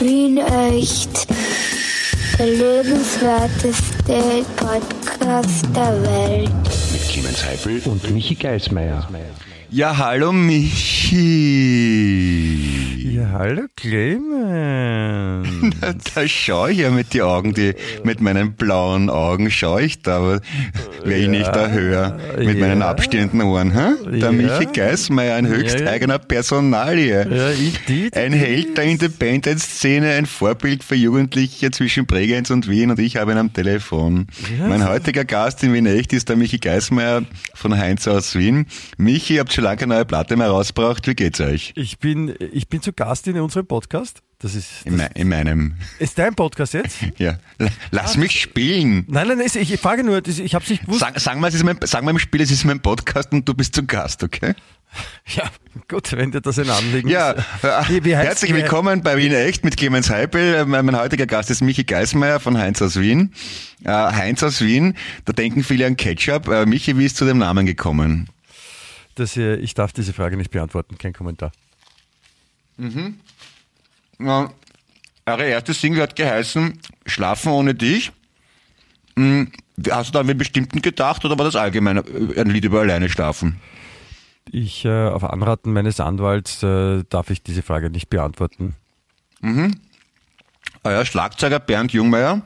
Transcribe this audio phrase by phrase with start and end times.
[0.00, 1.26] Wien echt.
[2.38, 6.50] Der lebenswerteste Podcast der Welt.
[6.92, 9.06] Mit Clemens Heifel und Michi Geismeier.
[9.70, 11.20] Ja, hallo Michi.
[13.30, 15.48] Ja, hallo Clemens.
[16.14, 20.16] da schaue ich ja mit die Augen, die, mit meinen blauen Augen schaue ich da,
[20.18, 20.40] aber
[21.04, 22.66] wer ich nicht da höre, mit ja.
[22.66, 23.72] meinen abstehenden Ohren.
[23.72, 23.92] Hä?
[24.18, 24.32] Der Ja.
[24.32, 25.90] Michi Geismeier, ein höchst Ja, ja.
[25.92, 27.26] eigener Personalie.
[27.30, 28.16] Ja, indeed.
[28.16, 33.32] Ein Held der Independent-Szene, ein Vorbild für Jugendliche zwischen Bregenz und Wien und ich habe
[33.32, 34.26] ihn am Telefon.
[34.58, 34.66] Ja.
[34.66, 37.22] Mein heutiger Gast in Wien Echt ist der Michi Geismeier
[37.54, 38.66] von Heinz aus Wien.
[38.96, 41.06] Michi, ihr habt schon lange keine neue Platte mehr rausgebracht.
[41.06, 41.72] Wie geht's euch?
[41.76, 44.22] Ich bin, ich bin zu Gast in unserem Podcast.
[44.38, 45.74] Das ist, In, das in meinem.
[45.98, 46.96] ist dein Podcast jetzt?
[47.18, 47.38] Ja.
[47.90, 49.04] Lass mich spielen.
[49.08, 51.00] Nein, nein, ich, ich frage nur, ich habe es nicht gewusst.
[51.00, 53.46] Sag, sagen, wir, es ist mein, sagen wir im Spiel, es ist mein Podcast und
[53.46, 54.54] du bist zu Gast, okay?
[55.36, 55.44] Ja,
[55.88, 57.44] gut, wenn dir das ein Anliegen Ja, ist.
[57.62, 60.54] äh, wie heißt- herzlich willkommen bei Wien Echt mit Clemens Heipel.
[60.54, 63.32] Äh, Mein heutiger Gast ist Michi Geismeier von Heinz aus Wien.
[63.84, 66.48] Äh, Heinz aus Wien, da denken viele an Ketchup.
[66.48, 68.28] Äh, Michi, wie ist zu dem Namen gekommen?
[69.14, 71.52] Das, äh, ich darf diese Frage nicht beantworten, kein Kommentar.
[74.18, 74.50] Ja,
[75.26, 78.12] eure erste Single hat geheißen Schlafen ohne dich.
[79.16, 79.50] Hm,
[79.90, 82.80] Hast du da an einen bestimmten gedacht oder war das allgemein äh, ein Lied über
[82.80, 83.60] alleine schlafen?
[84.50, 88.74] Ich, äh, auf Anraten meines Anwalts, äh, darf ich diese Frage nicht beantworten.
[90.84, 92.42] Euer Schlagzeuger Bernd Jungmeier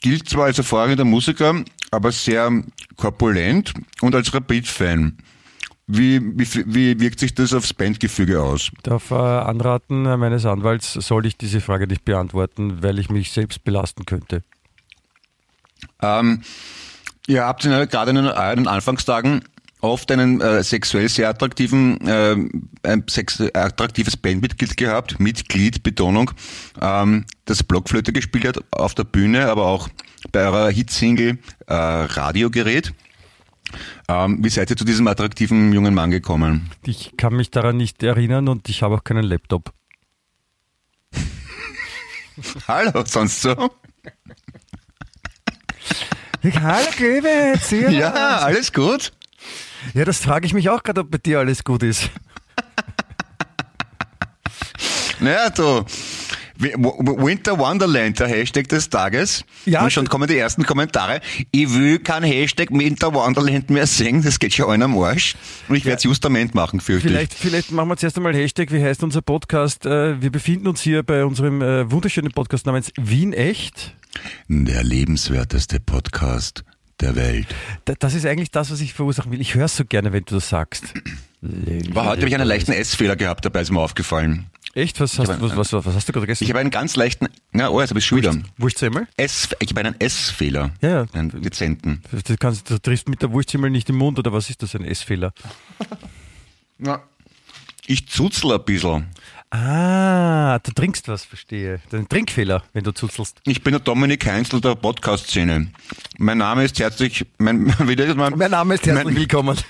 [0.00, 2.62] gilt zwar als hervorragender Musiker, aber sehr
[2.96, 5.16] korpulent und als Rapid-Fan.
[5.90, 8.70] Wie, wie, wie wirkt sich das aufs Bandgefüge aus?
[8.88, 13.32] Auf äh, Anraten äh, meines Anwalts soll ich diese Frage nicht beantworten, weil ich mich
[13.32, 14.42] selbst belasten könnte.
[16.02, 16.42] Ähm,
[17.26, 19.42] ihr habt in, gerade in euren Anfangstagen
[19.80, 22.36] oft einen äh, sexuell sehr attraktiven, äh,
[22.82, 26.32] ein sex attraktives Bandmitglied gehabt, Mitglied, Betonung,
[26.82, 29.88] ähm, das Blockflöte gespielt hat auf der Bühne, aber auch
[30.32, 32.92] bei eurer Hitsingle äh, Radiogerät.
[34.08, 36.70] Ähm, wie seid ihr zu diesem attraktiven jungen Mann gekommen?
[36.84, 39.72] Ich kann mich daran nicht erinnern und ich habe auch keinen Laptop.
[42.68, 43.54] Hallo, sonst so?
[46.60, 49.12] Hallo Clemens, Ja, alles gut?
[49.94, 52.10] Ja, das frage ich mich auch gerade, ob bei dir alles gut ist.
[55.20, 55.84] Naja, du.
[56.60, 59.44] Winter Wonderland, der Hashtag des Tages.
[59.64, 61.20] Ja, Und schon kommen die ersten Kommentare.
[61.52, 65.36] Ich will kein Hashtag Winter Wonderland mehr singen, das geht schon allen am Arsch.
[65.68, 68.82] Und ich werde es justament machen, fürchte Vielleicht, vielleicht machen wir zuerst einmal Hashtag, wie
[68.82, 69.86] heißt unser Podcast?
[69.86, 73.94] Äh, Wir befinden uns hier bei unserem äh, wunderschönen Podcast namens Wien Echt.
[74.18, 74.24] ich.
[74.48, 76.64] Der lebenswerteste Podcast
[77.00, 77.46] der Welt.
[77.84, 79.40] Da- Das ist eigentlich das, was ich verursachen will.
[79.40, 80.92] Ich höre es so gerne, wenn du das sagst.
[81.40, 84.46] War heute habe ich einen leichten S-Fehler gehabt, dabei ist mir aufgefallen.
[84.74, 85.00] Echt?
[85.00, 86.48] Was hast, habe was, einen- was, was hast du gerade Ich gegessen?
[86.50, 88.36] habe einen ganz leichten, na, oh, jetzt habe ich schon wieder.
[88.58, 89.06] Wurstsemmel?
[89.16, 90.70] S, ich habe einen S-Fehler.
[90.80, 91.06] Ja, ja.
[91.12, 92.02] Einen dezenten.
[92.10, 94.84] Du, kannst, du triffst mit der Wurstsemmel nicht im Mund oder was ist das, ein
[94.84, 95.32] Essfehler?
[96.80, 97.02] Ja.
[97.86, 99.06] Ich zuzel ein bisschen.
[99.50, 101.80] Ah, du trinkst was, verstehe.
[101.90, 103.40] Ein Trinkfehler, wenn du zuzelst.
[103.46, 105.72] Ich bin der Dominik Heinzel der Podcast-Szene.
[106.18, 109.58] Mein Name ist herzlich, mein, wieder, mein, Mein Name ist herzlich Mein- willkommen.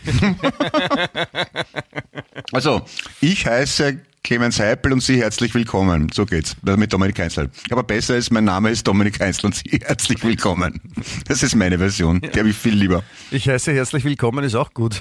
[2.52, 2.82] Also,
[3.20, 6.10] ich heiße Clemens Heipel und Sie herzlich willkommen.
[6.12, 6.54] So geht's.
[6.62, 7.48] Also Mit Dominik Heinzel.
[7.70, 10.82] Aber besser ist, mein Name ist Dominik Heinzel und Sie herzlich willkommen.
[11.26, 12.20] Das ist meine Version.
[12.20, 13.02] Die habe ich viel lieber.
[13.30, 15.00] Ich heiße herzlich willkommen, ist auch gut.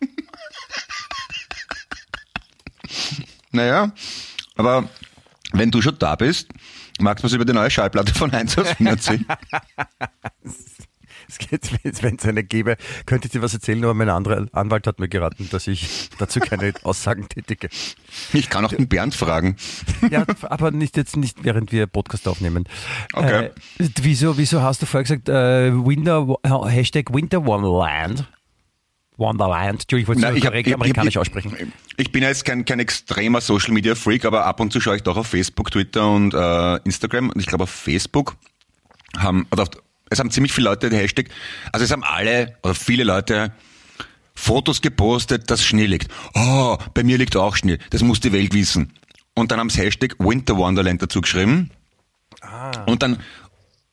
[3.52, 3.92] Naja,
[4.56, 4.88] aber
[5.52, 6.48] wenn du schon da bist,
[6.98, 9.26] magst du was über die neue Schallplatte von Heinz aus erzählen?
[12.00, 15.08] Wenn es eine gäbe, könnte ich dir was erzählen, aber mein anderer Anwalt hat mir
[15.08, 17.68] geraten, dass ich dazu keine Aussagen tätige.
[18.32, 19.56] Ich kann auch den Bernd fragen.
[20.10, 22.64] Ja, aber nicht jetzt nicht, während wir Podcast aufnehmen.
[23.14, 23.46] Okay.
[23.78, 26.36] Äh, wieso, wieso hast du vorher gesagt, äh, Winter,
[26.70, 28.26] Hashtag Winter Wonderland?
[29.16, 29.82] Wonderland.
[29.82, 31.72] Entschuldigung, ich wollte es ich hab- korrekt ich- ich- amerikanisch ich- aussprechen.
[31.96, 34.96] Ich bin ja jetzt kein, kein extremer Social Media Freak, aber ab und zu schaue
[34.96, 37.30] ich doch auf Facebook, Twitter und äh, Instagram.
[37.30, 38.36] Und ich glaube auf Facebook
[39.16, 39.68] haben, oder auf,
[40.10, 41.28] es haben ziemlich viele Leute den Hashtag,
[41.72, 43.52] also es haben alle oder viele Leute
[44.34, 46.10] Fotos gepostet, dass Schnee liegt.
[46.34, 47.78] Oh, bei mir liegt auch Schnee.
[47.90, 48.92] Das muss die Welt wissen.
[49.34, 51.70] Und dann haben sie Hashtag Winter Wonderland dazu geschrieben.
[52.86, 53.20] Und dann,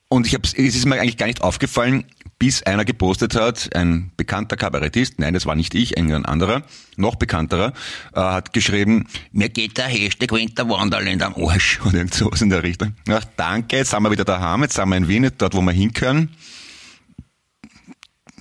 [0.09, 2.05] und ich hab's, es ist mir eigentlich gar nicht aufgefallen,
[2.41, 6.63] bis einer gepostet hat, ein bekannter Kabarettist, nein, das war nicht ich, ein anderer,
[6.97, 7.71] noch bekannterer,
[8.15, 12.49] äh, hat geschrieben, mir geht der Hashtag Winter Wonderland am Arsch und irgend sowas in
[12.49, 12.95] der Richtung.
[13.09, 15.71] Ach, danke, jetzt sind wir wieder daheim, jetzt sind wir in Wien, dort, wo wir
[15.71, 16.31] hinkönnen.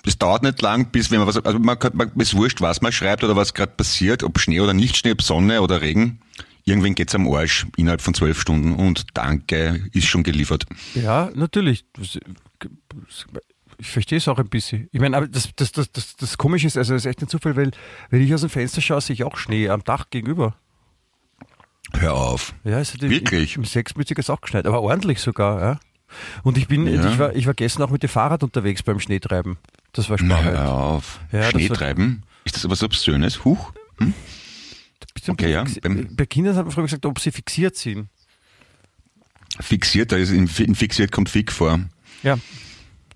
[0.04, 2.92] Das dauert nicht lang, bis wenn man was, also man, man ist wurscht, was man
[2.92, 6.20] schreibt oder was gerade passiert, ob Schnee oder nicht Schnee, ob Sonne oder Regen.
[6.64, 10.64] irgendwen geht's am Arsch innerhalb von zwölf Stunden und danke, ist schon geliefert.
[10.94, 11.84] Ja, natürlich.
[13.80, 14.88] Ich verstehe es auch ein bisschen.
[14.92, 17.28] Ich meine, aber das, das, das, das, das Komische ist, also das ist echt ein
[17.28, 17.70] Zufall, weil
[18.10, 20.54] wenn ich aus dem Fenster schaue, sehe ich auch Schnee am Dach gegenüber.
[21.94, 22.54] Hör auf.
[22.64, 23.56] Ja, es hat Wirklich?
[23.56, 25.80] Im Sechsmützig ist auch geschneit, aber ordentlich sogar, ja.
[26.42, 27.10] Und ich bin, Ja.
[27.10, 29.56] ich war, ich war gestern auch mit dem Fahrrad unterwegs beim Schneetreiben.
[29.92, 30.58] Das war Na, spannend.
[30.58, 31.20] hör auf.
[31.32, 31.96] Ja, das Schnee war-?
[32.44, 33.44] Ist das aber so Obszönes?
[33.44, 33.72] Huch.
[33.98, 34.14] Ein
[35.28, 35.64] Okay, ja.
[36.12, 38.08] Bei Kindern hat man früher gesagt, ob sie fixiert sind.
[39.60, 41.80] Fixiert, da ist in, in fixiert kommt Fick vor.
[42.22, 42.38] Ja.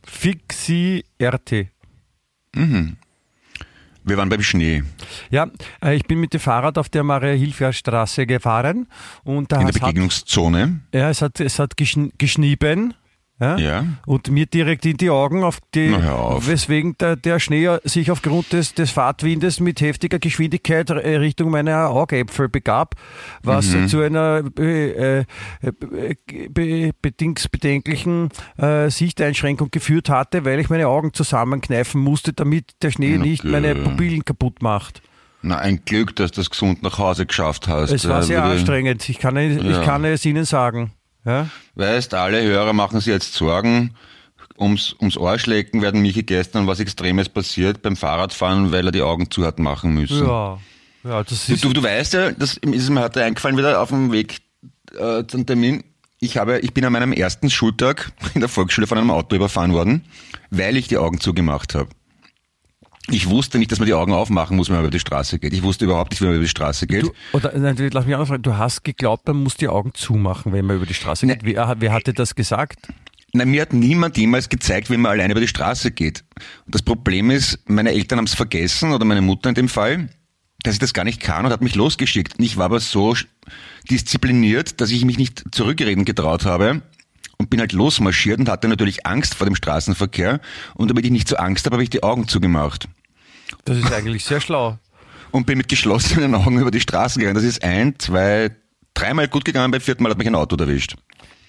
[0.07, 1.69] Fixierte.
[4.07, 4.83] Wir waren beim Schnee.
[5.31, 5.49] Ja,
[5.83, 8.87] äh, ich bin mit dem Fahrrad auf der Maria-Hilfer-Straße gefahren
[9.25, 10.81] und da In der es hat, Begegnungszone.
[10.93, 12.95] ja, es hat, es hat geschn geschnieben.
[13.41, 13.57] Ja?
[13.59, 13.85] Ja.
[14.07, 16.47] Und mir direkt in die Augen, auf die, auf.
[16.47, 21.91] weswegen der, der Schnee sich aufgrund des, des Fahrtwindes mit heftiger Geschwindigkeit äh, Richtung meiner
[21.91, 22.95] Augäpfel begab,
[23.43, 23.89] was Mhm.
[23.89, 25.25] zu einer äh, äh,
[26.49, 33.17] be, bedingungsbedenklichen äh, Sichteinschränkung geführt hatte, weil ich meine Augen zusammenkneifen musste, damit der Schnee
[33.19, 33.75] Na, nicht meine.
[33.75, 35.03] Pupillen kaputt macht.
[35.43, 37.91] Na, ein Glück, dass du das gesund nach Hause geschafft hast.
[37.91, 39.09] Es war Äh, sehr würde- anstrengend.
[39.09, 39.83] Ich kann, ich Ja.
[39.83, 40.93] kann es Ihnen sagen.
[41.25, 41.49] Ja?
[41.75, 43.95] Weißt, alle Hörer machen sich jetzt Sorgen.
[44.59, 49.31] Ums, ums Arschlecken werden Michi gestern was Extremes passiert beim Fahrradfahren, weil er die Augen
[49.31, 50.25] zu hat machen müssen.
[50.27, 50.59] Ja.
[51.03, 51.65] Ja, das Du, ist.
[51.65, 54.39] du, du weißt ja, das ist mir heute eingefallen wieder auf dem Weg
[54.97, 55.85] äh, zum Termin.
[56.21, 59.73] Ich habe, ich bin an meinem ersten Schultag in der Volksschule von einem Auto überfahren
[59.75, 60.05] worden,
[60.51, 61.91] weil ich die Augen zugemacht habe.
[63.11, 65.53] Ich wusste nicht, dass man die Augen aufmachen muss, wenn man über die Straße geht.
[65.53, 67.03] Ich wusste überhaupt nicht, wie man über die Straße geht.
[67.03, 68.43] Du, oder, nein, lass mich anfragen.
[68.43, 71.45] Du hast geglaubt, man muss die Augen zumachen, wenn man über die Straße geht.
[71.45, 72.89] Wer, wer hatte das gesagt?
[73.35, 76.25] Nein, mir hat niemand jemals gezeigt, wie man alleine über die Straße geht.
[76.65, 80.09] Und das Problem ist, meine Eltern haben es vergessen, oder meine Mutter in dem Fall,
[80.63, 82.39] dass ich das gar nicht kann und hat mich losgeschickt.
[82.39, 83.15] Und ich war aber so
[83.91, 86.81] diszipliniert, dass ich mich nicht zurückreden getraut habe
[87.45, 90.41] und bin halt losmarschiert und hatte natürlich Angst vor dem Straßenverkehr.
[90.75, 92.89] Und damit ich nicht so Angst habe, habe ich die Augen zugemacht.
[93.67, 94.79] Das ist eigentlich sehr schlau.
[95.31, 97.35] Und bin mit geschlossenen Augen über die Straße gegangen.
[97.35, 98.51] Das ist ein, zwei,
[98.95, 100.97] dreimal gut gegangen, beim vierten Mal hat mich ein Auto erwischt.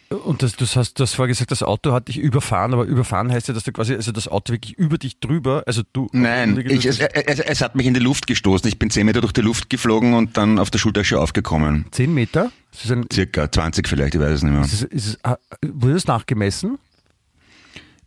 [0.09, 3.47] Und das, du hast, hast vorher gesagt, das Auto hat dich überfahren, aber überfahren heißt
[3.47, 6.07] ja, dass du quasi, also das Auto wirklich über dich drüber, also du.
[6.11, 8.67] Nein, ich, es, es, es hat mich in die Luft gestoßen.
[8.67, 11.85] Ich bin zehn Meter durch die Luft geflogen und dann auf der Schultasche aufgekommen.
[11.91, 12.51] Zehn Meter?
[12.71, 14.61] Das ist ein, Circa 20 vielleicht, ich weiß es nicht mehr.
[14.63, 16.77] ist es, ist es, ah, wurde das nachgemessen?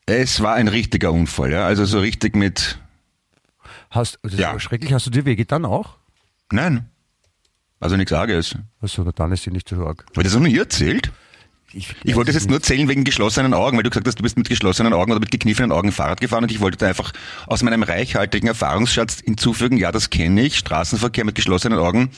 [0.06, 1.66] Es war ein richtiger Unfall, ja.
[1.66, 2.78] Also so richtig mit.
[3.90, 4.50] Hast, das ist Ja.
[4.50, 5.96] aber schrecklich, hast du dir wehgetan auch?
[6.52, 6.88] Nein.
[7.80, 8.54] Also nichts Arges.
[8.80, 10.04] Also, na dann ist sie nicht so arg.
[10.14, 11.10] Weil das auch nur ihr erzählt?
[11.72, 14.38] Ich wollte es jetzt nur zählen wegen geschlossenen Augen, weil du gesagt hast, du bist
[14.38, 17.12] mit geschlossenen Augen oder mit gekniffenen Augen Fahrrad gefahren und ich wollte da einfach
[17.46, 22.10] aus meinem reichhaltigen Erfahrungsschatz hinzufügen, ja, das kenne ich, Straßenverkehr mit geschlossenen Augen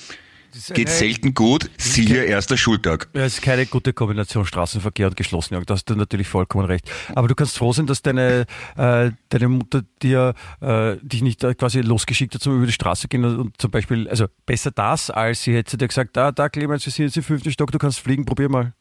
[0.74, 3.08] geht selten gut, siehe erster Schultag.
[3.14, 5.66] Ja, es ist keine gute Kombination Straßenverkehr und geschlossene Augen.
[5.66, 6.90] Da hast du natürlich vollkommen recht.
[7.14, 11.54] Aber du kannst froh sein, dass deine, äh, deine Mutter dir äh, dich nicht äh,
[11.54, 15.10] quasi losgeschickt hat, zum über die Straße gehen und, und zum Beispiel, also besser das,
[15.10, 17.78] als sie hätte dir gesagt, da, da Clemens, wir sind jetzt im fünften Stock, du
[17.78, 18.74] kannst fliegen, probier mal.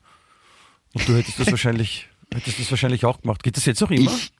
[0.93, 3.43] Und du hättest das wahrscheinlich, hättest das wahrscheinlich auch gemacht.
[3.43, 4.11] Geht das jetzt noch immer?
[4.11, 4.31] Ich,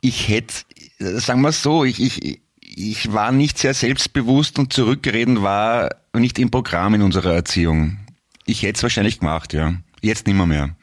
[0.00, 0.54] ich hätte,
[0.98, 6.50] sagen wir so, ich, ich, ich war nicht sehr selbstbewusst und zurückreden war nicht im
[6.50, 7.98] Programm in unserer Erziehung.
[8.46, 9.74] Ich hätte es wahrscheinlich gemacht, ja.
[10.00, 10.76] Jetzt nimmer mehr.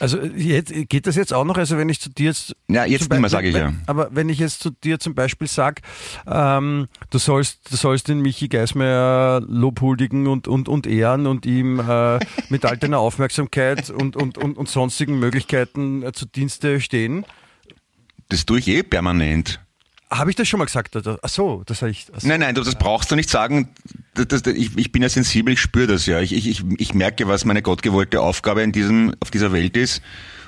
[0.00, 1.56] Also jetzt, geht das jetzt auch noch?
[1.56, 2.56] Also wenn ich zu dir jetzt...
[2.68, 3.72] Ja, jetzt nicht mehr, sage ich ja.
[3.86, 5.82] Aber wenn ich jetzt zu dir zum Beispiel sage,
[6.26, 11.80] ähm, du, sollst, du sollst den Michi Geismeier lobhuldigen und, und, und ehren und ihm
[11.80, 17.24] äh, mit all deiner Aufmerksamkeit und, und, und, und sonstigen Möglichkeiten äh, zu Dienste stehen.
[18.28, 19.63] Das tue ich eh permanent.
[20.18, 20.96] Habe ich das schon mal gesagt?
[20.96, 22.06] Ach so, das habe ich...
[22.14, 22.28] Ach so.
[22.28, 23.68] Nein, nein, du, das brauchst du nicht sagen.
[24.14, 26.20] Das, das, ich, ich bin ja sensibel, ich spüre das ja.
[26.20, 30.02] Ich, ich, ich, merke, was meine gottgewollte Aufgabe in diesem, auf dieser Welt ist.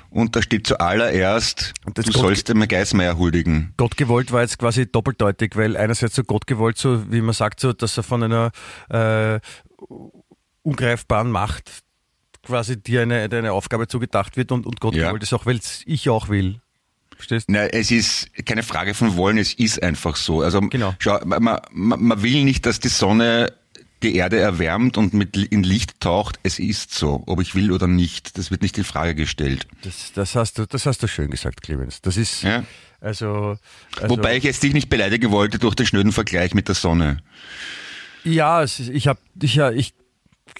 [0.08, 3.74] Und da steht zuallererst, du Gott- sollst dem Geismeier huldigen.
[3.76, 7.58] Gott gewollt war jetzt quasi doppeldeutig, weil einerseits so Gott gewollt, so wie man sagt,
[7.60, 8.52] so, dass er von einer
[8.88, 9.40] äh,
[10.62, 11.82] ungreifbaren Macht
[12.42, 15.06] quasi dir eine, eine Aufgabe zugedacht wird und, und Gott Ja.
[15.08, 16.60] gewollt ist auch, weil ich auch will.
[17.16, 17.46] Verstehst?
[17.48, 20.42] Na, es ist keine Frage von wollen, es ist einfach so.
[20.42, 20.94] Also Genau.
[20.98, 23.52] schau, man, man, man will nicht, dass die Sonne
[24.02, 26.38] die Erde erwärmt und mit in Licht taucht.
[26.42, 28.36] Es ist so, ob ich will oder nicht.
[28.36, 29.66] Das wird nicht in Frage gestellt.
[29.82, 32.02] Das, das, hast du, das hast du schön gesagt, Clemens.
[32.02, 32.64] Das ist Ja?
[33.00, 33.56] also,
[34.00, 37.22] also Wobei ich jetzt dich nicht beleidigen wollte durch den schnöden Vergleich mit der Sonne.
[38.22, 39.94] Ja, ist, ich habe ich, ja, ich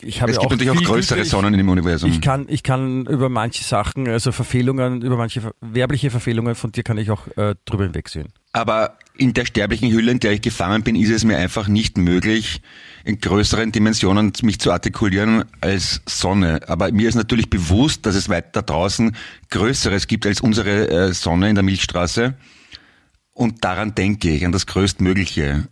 [0.02, 1.30] ich habe Es gibt auch natürlich auch größere Glück.
[1.30, 2.10] Sonnen im Universum.
[2.10, 6.82] Ich kann, ich kann über manche Sachen, also Verfehlungen, über manche werbliche Verfehlungen von dir
[6.82, 8.28] kann ich auch äh, drüber hinwegsehen.
[8.52, 11.98] Aber in der sterblichen Hülle, in der ich gefangen bin, ist es mir einfach nicht
[11.98, 12.62] möglich,
[13.04, 16.60] in größeren Dimensionen mich zu artikulieren als Sonne.
[16.66, 19.14] Aber mir ist natürlich bewusst, dass es weiter draußen
[19.50, 22.34] Größeres gibt als unsere äh, Sonne in der Milchstraße.
[23.32, 25.68] Und daran denke ich, an das Größtmögliche.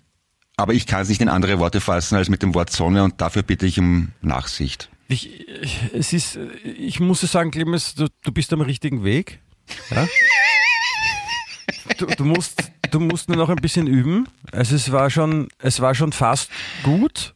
[0.56, 3.20] Aber ich kann es nicht in andere Worte fassen als mit dem Wort Sonne und
[3.20, 4.88] dafür bitte ich um Nachsicht.
[5.08, 5.44] Ich,
[5.92, 9.40] es ist, ich muss sagen, Clemens, du, du bist am richtigen Weg.
[9.90, 10.06] Ja?
[11.98, 14.28] Du, du, musst, du musst nur noch ein bisschen üben.
[14.52, 16.50] Also es war schon, es war schon fast
[16.82, 17.34] gut.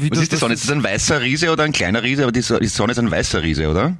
[0.00, 0.54] Wie Was ist die Sonne?
[0.54, 2.22] Ist das ein weißer Riese oder ein kleiner Riese?
[2.22, 3.96] Aber die Sonne ist ein weißer Riese, oder?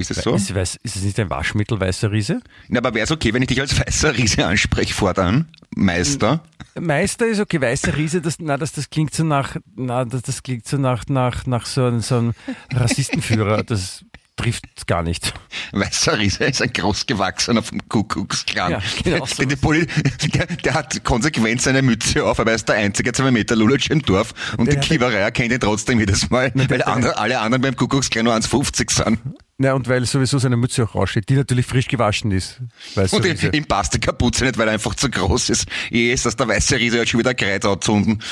[0.00, 0.34] Ist das so?
[0.34, 2.40] Ist, weiß- ist es nicht ein Waschmittel, weißer Riese?
[2.68, 5.46] Na, aber wäre es okay, wenn ich dich als weißer Riese anspreche fortan?
[5.76, 6.42] Meister?
[6.78, 10.42] Meister ist okay, weißer Riese, das, na, das, das klingt so nach, na, das, das
[10.42, 12.32] klingt so nach, nach, nach so einem, so einem
[12.72, 13.62] Rassistenführer.
[13.70, 14.04] Das
[14.36, 15.34] trifft gar nicht.
[15.72, 18.72] Weißer Riese ist ein großgewachsener vom Kuckucksklan.
[18.72, 19.42] Ja, genau so.
[19.44, 23.90] der, der, hat konsequent seine Mütze auf, aber er ist der einzige 2 Meter Lulatsch
[23.90, 27.38] im Dorf und Der die Kiewerei erkennt ihn trotzdem jedes Mal, weil der- andere, alle
[27.40, 29.18] anderen beim Kuckucksklan nur 1,50 sind.
[29.62, 32.62] Na, und weil sowieso seine Mütze auch raussteht, die natürlich frisch gewaschen ist.
[32.94, 33.48] Weißer Und ihm, Riese.
[33.48, 35.66] ihm passt die Kapuze nicht, weil er einfach zu groß ist.
[35.90, 38.22] Eh ist das der weiße Riese hat schon wieder Kreuz anzünden.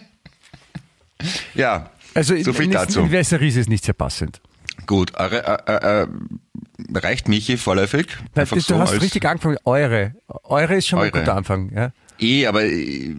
[1.54, 3.02] ja, Also so viel dazu.
[3.02, 4.40] Ein weißer Riese ist nicht sehr passend.
[4.86, 6.06] Gut, eure, äh, äh, äh,
[6.98, 8.06] reicht Michi vorläufig?
[8.34, 9.58] Einfach du so hast richtig angefangen.
[9.64, 10.14] Eure.
[10.44, 11.20] Eure ist schon mal ein Eure.
[11.24, 11.70] guter Anfang.
[11.74, 11.92] Ja?
[12.18, 13.14] Eh, aber äh,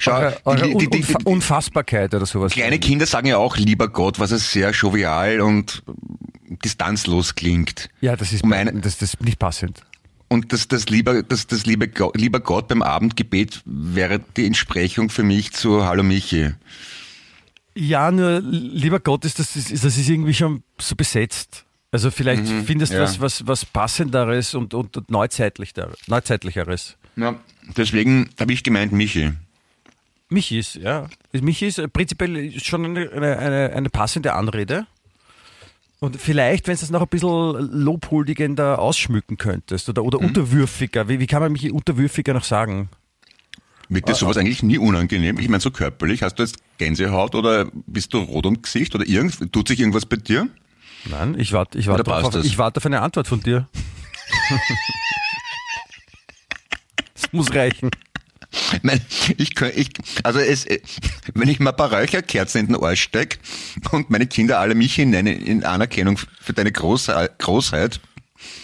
[0.00, 2.52] schau, Eure, eure die, die, die, Unfa- die, Unfassbarkeit oder sowas.
[2.52, 5.82] kleine Kinder sagen ja auch lieber Gott, was es sehr jovial und
[6.64, 7.88] distanzlos klingt.
[8.00, 9.82] Ja, das ist, Meine- das, das ist nicht passend.
[10.28, 15.24] Und das, das, lieber, das, das liebe, lieber Gott beim Abendgebet wäre die Entsprechung für
[15.24, 16.50] mich zu Hallo Michi.
[17.74, 21.64] Ja, nur lieber Gott, ist das, ist, das ist irgendwie schon so besetzt.
[21.92, 23.02] Also vielleicht findest du ja.
[23.02, 26.96] was, was, was passenderes und, und, und neuzeitlicher, neuzeitlicheres.
[27.16, 27.34] Ja.
[27.76, 29.32] Deswegen habe ich gemeint Michi.
[30.30, 31.06] Michi ist, ja.
[31.32, 34.86] Michi ist äh, prinzipiell schon eine, eine, eine, passende Anrede.
[35.98, 37.28] Und vielleicht, wenn du es noch ein bisschen
[37.72, 41.08] lobhuldigender ausschmücken könntest oder, oder unterwürfiger.
[41.08, 42.88] Wie, wie kann man Michi unterwürfiger noch sagen?
[43.90, 45.38] Wird dir sowas eigentlich nie unangenehm?
[45.40, 49.06] Ich meine, so körperlich, hast du jetzt Gänsehaut oder bist du rot im Gesicht oder
[49.06, 50.48] irgend, tut sich irgendwas bei dir?
[51.06, 53.68] Nein, ich warte ich warte auf, ich warte auf eine Antwort von dir.
[57.14, 57.90] Das muss reichen.
[58.72, 59.00] Ich meine,
[59.36, 59.90] ich, könnt- ich,
[60.24, 60.80] also es, äh,
[61.34, 63.38] wenn ich mal ein paar Räucherkerzen in den Arsch steck
[63.92, 68.00] und meine Kinder alle mich hinein in Anerkennung für deine Große- Großheit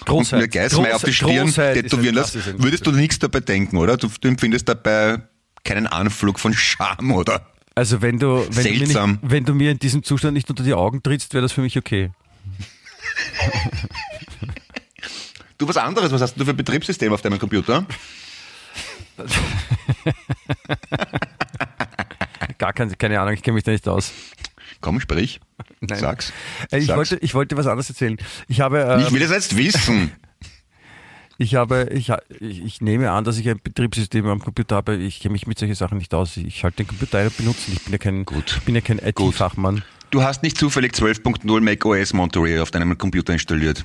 [0.09, 3.97] und mir Geismeier auf die Stirn Großheit tätowieren ein würdest du nichts dabei denken, oder?
[3.97, 5.19] Du, du empfindest dabei
[5.62, 7.47] keinen Anflug von Scham, oder?
[7.76, 9.19] Also wenn du, wenn du, mir nicht, Seltsam.
[9.23, 11.76] wenn du mir in diesem Zustand nicht unter die Augen trittst, wäre das für mich
[11.78, 12.11] okay.
[15.59, 17.87] Du was anderes, was hast du für ein Betriebssystem auf deinem Computer?
[22.58, 24.12] Gar kein, keine Ahnung, ich kenne mich da nicht aus.
[24.80, 25.40] Komm, sprich.
[25.80, 25.99] Nein.
[25.99, 26.32] Sag's.
[26.70, 26.96] Äh, Ich Sag's.
[26.96, 28.16] wollte, ich wollte was anderes erzählen.
[28.49, 30.12] Ich habe, äh, ich will es jetzt wissen.
[31.38, 34.96] ich habe, ich, ich, ich nehme an, dass ich ein Betriebssystem am Computer habe.
[34.96, 36.37] Ich kenne mich mit solchen Sachen nicht aus.
[36.37, 37.76] Ich halte den Computer ein und benutze ihn.
[37.76, 38.61] Ich bin ja kein, Gut.
[38.64, 39.82] bin ja kein IT-Fachmann.
[40.11, 43.85] Du hast nicht zufällig 12.0 macOS Monterey auf deinem Computer installiert.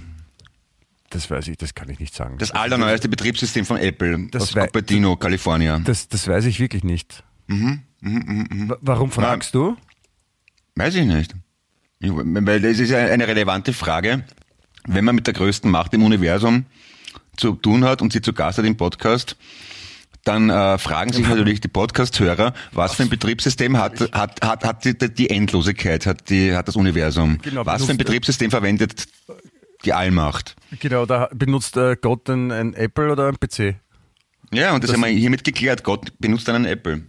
[1.12, 2.38] Das weiß ich, das kann ich nicht sagen.
[2.39, 5.84] Das allerneueste Betriebssystem von Apple Das aus Cupertino, Kalifornien.
[5.84, 7.24] Das, das weiß ich wirklich nicht.
[7.48, 9.75] Mhm, Wa- Warum fragst du?
[10.75, 11.36] Weiß ich nicht.
[12.00, 14.24] Ich, weil das ist eine relevante Frage.
[14.88, 16.65] Wenn man mit der größten Macht im Universum
[17.38, 19.36] zu tun hat und sie zu Gast hat im Podcast,
[20.24, 24.86] dann äh, fragen sich natürlich die Podcast-Hörer, was für ein Betriebssystem hat, hat, hat, hat
[24.86, 27.38] die, die Endlosigkeit, hat, die, hat das Universum.
[27.41, 29.08] Genau, was für ein Betriebssystem verwendet
[29.85, 30.55] die Allmacht?
[30.79, 33.75] Genau, da benutzt äh, Gott ein, ein Apple oder ein PC.
[34.53, 35.83] Ja, und das, haben wir hiermit geklärt.
[35.83, 37.03] Gott benutzt einen Apple.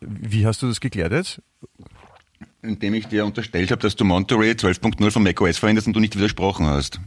[0.00, 1.40] Wie hast du das geklärt jetzt?
[2.62, 6.16] Indem ich dir unterstellt habe, dass du Monterey 12.0 von macOS verwendest und du nicht
[6.16, 7.00] widersprochen hast.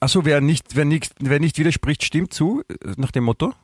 [0.00, 3.54] Achso, wer nicht, wer, nicht, wer nicht widerspricht, stimmt zu, äh, nach dem Motto?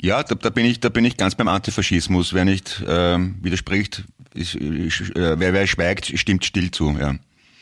[0.00, 2.34] Ja, da, da bin ich, da bin ich ganz beim Antifaschismus.
[2.34, 4.04] Wer nicht ähm, widerspricht,
[4.34, 6.90] ist, äh, wer, wer schweigt, stimmt still zu.
[6.98, 7.14] Ja,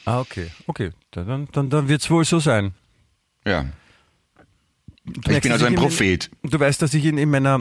[0.05, 0.49] Ah, okay.
[0.67, 2.73] Okay, dann, dann, dann wird es wohl so sein.
[3.45, 3.67] ja.
[5.05, 6.31] Du Ich bin also ein in- Prophet.
[6.45, 7.57] Du weißt, dass ich in, in meiner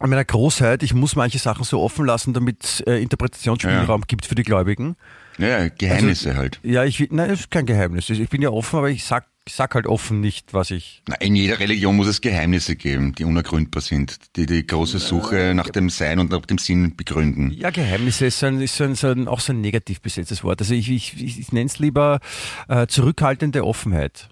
[0.00, 4.26] in meiner Großheit, ich muss manche Sachen so offen lassen, damit es äh, Interpretationsspielraum gibt
[4.26, 4.94] für die Gläubigen.
[5.38, 6.60] Ja, Geheimnisse halt.
[6.62, 8.10] Ja, ich nein, das ist kein Geheimnis.
[8.10, 11.02] Ich bin ja offen, aber ich sag sag halt offen nicht, was ich.
[11.08, 15.52] Na, in jeder Religion muss es Geheimnisse geben, die unergründbar sind, die die große Suche
[15.54, 17.50] nach dem Sein und nach dem Sinn begründen.
[17.52, 20.44] Ja, Geheimnisse ist, so ein, ist so ein, so ein, auch so ein negativ besetztes
[20.44, 20.60] Wort.
[20.60, 22.20] Also ich, ich, ich, ich nenne es lieber
[22.68, 24.28] äh, zurückhaltende Offenheit.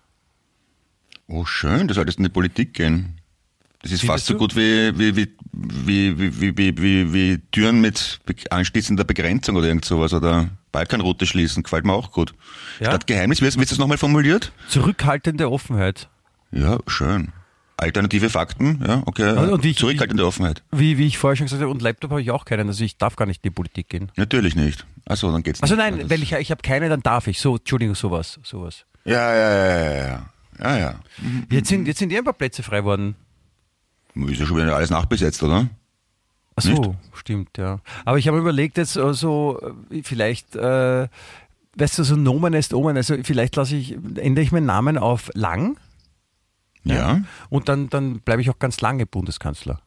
[1.28, 3.20] Oh, schön, das solltest in die Politik gehen.
[3.82, 4.38] Das ist Findest fast so du?
[4.38, 8.20] gut wie, wie, wie, wie, wie, wie, wie, wie, wie Türen mit
[8.50, 12.34] anschließender Begrenzung oder irgend sowas oder Balkanroute schließen, gefällt mir auch gut.
[12.80, 12.88] Ja?
[12.90, 14.52] Statt Geheimnis, wie du das nochmal formuliert?
[14.68, 16.10] Zurückhaltende Offenheit.
[16.52, 17.32] Ja, schön.
[17.78, 19.30] Alternative Fakten, ja, okay.
[19.38, 20.62] Und- und ich- Zurückhaltende Offenheit.
[20.72, 22.98] Wie, wie ich vorher schon gesagt habe, und Laptop habe ich auch keinen, also ich
[22.98, 24.12] darf gar nicht in die Politik gehen.
[24.16, 24.84] Natürlich nicht.
[25.06, 25.82] Achso, dann geht's Also nicht.
[25.84, 27.40] nein, Ja, weil ich, ich habe keine, dann darf ich.
[27.40, 28.38] So, Entschuldigung, sowas.
[28.42, 28.84] sowas.
[29.06, 30.30] Ja, ja, ja, ja, ja.
[30.58, 30.94] Ja, ja.
[31.50, 33.14] Jetzt sind, jetzt sind eh ein paar Plätze frei worden.
[34.14, 35.68] Ist ja schon wieder alles nachbesetzt, oder?
[36.58, 37.80] Ach so, stimmt, ja.
[38.04, 39.60] Aber ich habe überlegt jetzt so,
[39.90, 41.08] äh, vielleicht, äh,
[41.76, 45.30] weißt du, so Nomen ist Omen, also vielleicht lasse ich, ändere ich meinen Namen auf
[45.34, 45.76] lang
[46.84, 47.20] Ja.
[47.50, 49.80] und dann, dann bleibe ich auch ganz lange Bundeskanzler.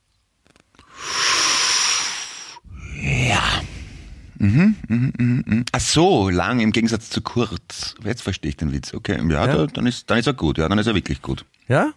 [5.72, 7.96] Ach so, lang im Gegensatz zu kurz.
[8.04, 8.94] Jetzt verstehe ich den Witz.
[8.94, 9.48] Okay, ja, Ja.
[9.48, 10.58] Da, dann, ist, dann ist er gut.
[10.58, 11.46] Ja, dann ist er wirklich gut.
[11.68, 11.92] Ja?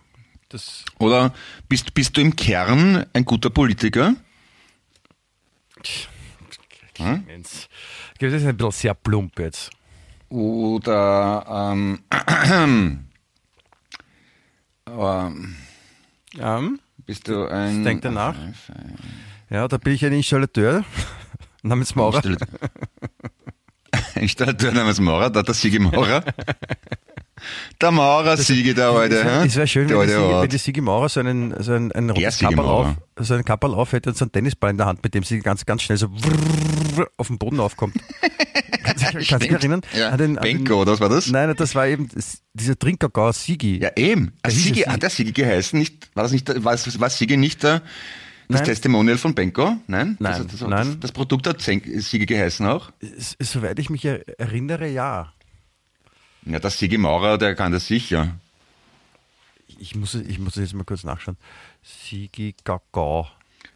[0.49, 1.33] Das, Oder
[1.69, 4.15] bist, bist du im Kern ein guter Politiker?
[6.95, 7.69] Clemens.
[8.19, 9.71] das ist ein bisschen sehr plump jetzt.
[10.29, 12.01] Oder ähm,
[14.89, 15.57] ähm,
[16.35, 16.63] Ja,
[17.07, 17.85] bist du ein...
[17.85, 18.35] denkt er nach?
[19.51, 20.85] ja, da bin ich ein Installateur
[21.63, 22.17] namens Maurer.
[22.25, 22.59] Installateur
[24.15, 26.25] Installateur namens Maurer, da hat der Sigi Maurer.
[27.81, 29.17] Der Maurer Sigi, der alte.
[29.17, 30.43] Es wäre wär schön, der wenn Sigi, Ort.
[30.45, 32.89] wenn die Sigi Maurer so einen, so einen, einen rotes Sigi Kapperl auf,
[33.21, 35.39] so einen Kapperl auf hätte und so einen Tennisball in der Hand, mit dem sie
[35.41, 36.09] ganz, ganz schnell so
[37.17, 37.95] auf den Boden aufkommt.
[38.85, 39.81] kannst du dich erinnern?
[39.97, 41.29] Ja, An den- an Benko, oder was war das?
[41.29, 43.79] Nein, das war eben das, dieser Trinkergau Sigi.
[43.83, 44.33] Ja, eben.
[44.43, 45.79] Da Also Sigi, es hat der Sigi geheißen?
[45.79, 47.81] Nicht, war das nicht, der- war, war Sigi nicht der,
[48.49, 48.65] das Nein.
[48.65, 49.77] Testimonial von Benko?
[49.87, 50.17] Nein?
[50.19, 50.97] Nein, Das, das, nein.
[51.01, 52.91] Das, Produkt hat Sigi geheißen auch?
[53.01, 55.33] S- Soweit ich mich er- erinnere, ja.
[56.45, 58.29] Ja, der Sigi Maurer, der kann das sicher.
[59.79, 61.37] Ich muss, ich muss jetzt mal kurz nachschauen.
[61.83, 63.29] Sigi Gagau.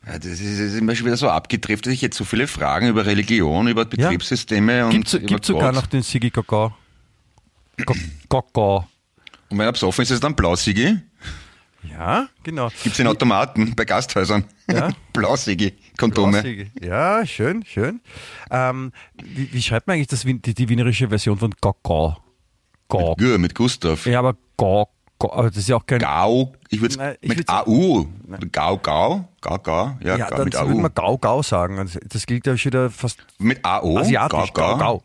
[0.06, 1.92] Ja, das ist, immer schon wieder so abgedriftet.
[1.92, 5.86] Ich jetzt so viele Fragen über Religion, über Betriebssysteme und Gibt über es sogar noch
[5.86, 6.74] den Sigi Gagau?
[8.28, 8.86] Gagau.
[9.48, 10.98] Und wenn er besoffen ist, ist es dann Blau-Sigi?
[11.90, 12.68] Ja, genau.
[12.82, 14.44] Gibt es in Automaten bei Gasthäusern.
[14.68, 14.90] Ja.
[15.12, 16.42] Blau-Sigi, Kondome.
[16.42, 16.70] Sigi.
[16.80, 18.00] Ja, schön, schön.
[18.50, 22.16] Ähm, wie, wie schreibt man eigentlich das, die, die wienerische Version von Gagau?
[22.88, 23.14] Gau.
[23.16, 24.06] Gür, mit Gustav.
[24.06, 25.98] Ja, aber Gau, Gau, aber das ist ja auch kein...
[25.98, 28.06] Gau, ich würde ich mit würd's- AU.
[28.52, 29.96] Gau, Gau, Gau, Gau.
[30.02, 30.78] Ja, ja, Gau, dann mit würde AU.
[30.80, 31.78] man Gau, Gau sagen.
[31.78, 33.98] Also Das klingt ja schon wieder fast Mit AO?
[33.98, 34.52] asiatisch.
[34.52, 35.02] Gau, Gau.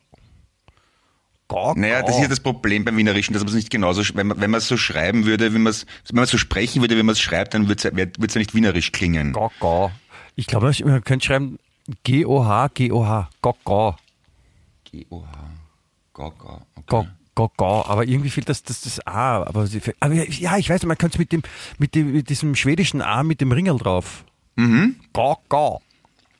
[1.47, 4.27] Gau, Naja, das ist ja das Problem beim Wienerischen, dass man es nicht genauso, wenn
[4.27, 6.81] man, wenn man es so schreiben würde, wie man es, wenn man es so sprechen
[6.81, 9.33] würde, wie man es schreibt, dann würde es ja, wird's ja nicht wienerisch klingen.
[9.33, 9.91] Gau, Gau.
[10.35, 11.57] Ich glaube, man könnte schreiben
[12.03, 13.29] G-O-H, G-O-H.
[13.41, 13.95] Gau, Gau.
[14.85, 15.31] G-O-H.
[16.13, 16.61] Gau, Gau.
[16.75, 17.07] Okay.
[17.49, 17.85] Gau.
[17.85, 19.43] Aber irgendwie fehlt das, das, das A.
[19.43, 19.67] Aber,
[19.99, 21.41] aber ja, ich weiß, man könnte es mit dem,
[21.77, 24.25] mit dem, mit diesem schwedischen A mit dem Ringel drauf.
[24.55, 24.95] Mhm.
[25.13, 25.81] Gau, Gau.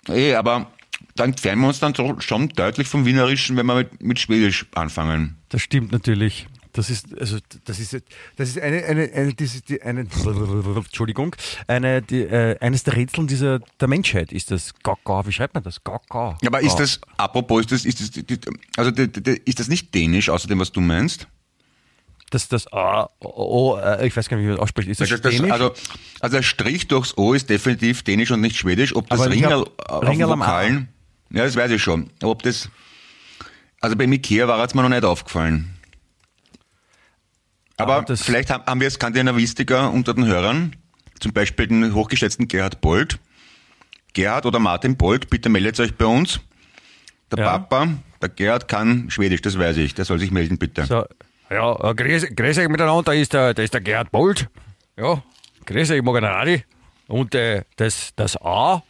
[0.08, 0.68] Eh, aber
[1.16, 5.38] da entfernen wir uns dann schon deutlich vom Wienerischen, wenn wir mit, mit Schwedisch anfangen.
[5.50, 6.48] Das stimmt natürlich.
[6.74, 7.94] Das ist, also, das ist,
[8.38, 10.02] das ist eine, eine, eine, diese, die, eine,
[10.76, 11.36] Entschuldigung,
[11.68, 14.74] eine, die, äh, eines der Rätseln dieser, der Menschheit ist das.
[14.82, 15.84] Gaga, wie schreibt man das?
[15.84, 16.38] Gaga.
[16.42, 18.40] Ja, Aber ist das, apropos, ist das, ist das, die-
[18.78, 21.28] also die- die- ist das nicht dänisch, außerdem, was du meinst?
[22.30, 24.88] Das, das, ah, oh, oh, äh, ich weiß gar nicht, wie man das ausspricht.
[24.88, 25.52] Ist das, Das, das, Dänisch?
[25.52, 25.74] also,
[26.22, 28.96] also der Strich durchs O ist definitiv dänisch und nicht schwedisch.
[28.96, 30.64] Ob das Aber ich Ringel hab den am A.
[30.64, 30.86] Ja,
[31.44, 32.10] das weiß ich schon.
[32.24, 32.70] Ob das,
[33.82, 35.74] also beim Ikea war es mir noch nicht aufgefallen.
[37.82, 40.76] Aber, das- vielleicht haben, wir Skandinavistiker unter den Hörern,
[41.20, 43.20] zum Beispiel den hochgeschätzten Gerhard Bold.
[44.14, 46.40] Gerhard oder Martin Bold, bitte meldet euch bei uns.
[47.32, 47.58] Der Ja.
[47.60, 47.88] Papa,
[48.22, 49.94] der Gerhard kann Schwedisch, das weiß ich.
[49.94, 50.86] Der soll sich melden, bitte.
[50.86, 51.06] So,
[51.50, 54.50] ja, äh, grüß, grüß euch miteinander, da ist der, da ist der Gerhard Bold.
[54.98, 55.24] Ja,
[55.66, 56.64] grüß euch, Morgen Radi.
[57.08, 58.84] Und äh, das, das A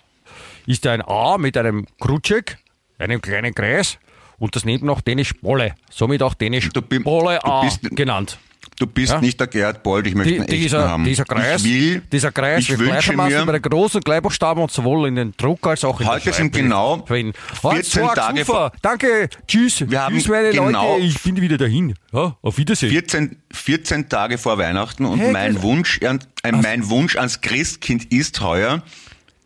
[0.66, 2.58] ist ein A mit einem Krutschek,
[2.98, 3.98] einem kleinen Kreis
[4.40, 5.76] und das nennt man auch Dänisch Bolle.
[5.92, 8.40] Somit auch Dänisch Du Bolle A genannt.
[8.78, 9.22] Du bist Ja?
[9.22, 11.04] nicht der Gerhard Bold, ich möchte Die, einen dieser, haben.
[11.04, 15.08] dieser Kreis, ich will, dieser Kreis ich wünsche mir, bei den großen Kleinbuchstaben und sowohl
[15.08, 17.34] in den Druck als auch in Heute den sind Schreibschrift genau verwenden.
[17.62, 18.72] 14 Hans, Tage super.
[18.82, 19.88] Danke, tschüss.
[19.90, 21.94] Wir haben tschüss, meine genau- Leute, ich bin wieder dahin.
[22.12, 22.90] Ja, auf Wiedersehen.
[22.92, 25.64] 14, 14 Tage vor Weihnachten und Hey, mein genau.
[25.64, 26.18] Wunsch, äh,
[26.52, 28.82] mein Wunsch ans Christkind ist heuer,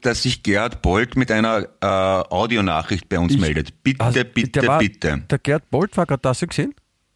[0.02, 3.84] dass sich Gerhard Bold mit einer äh, Audionachricht bei uns Ich- meldet.
[3.84, 5.24] Bitte, Also, bitte, der war, bitte.
[5.30, 6.74] Der Gerd Bolt war gerade da, hast du gesehen?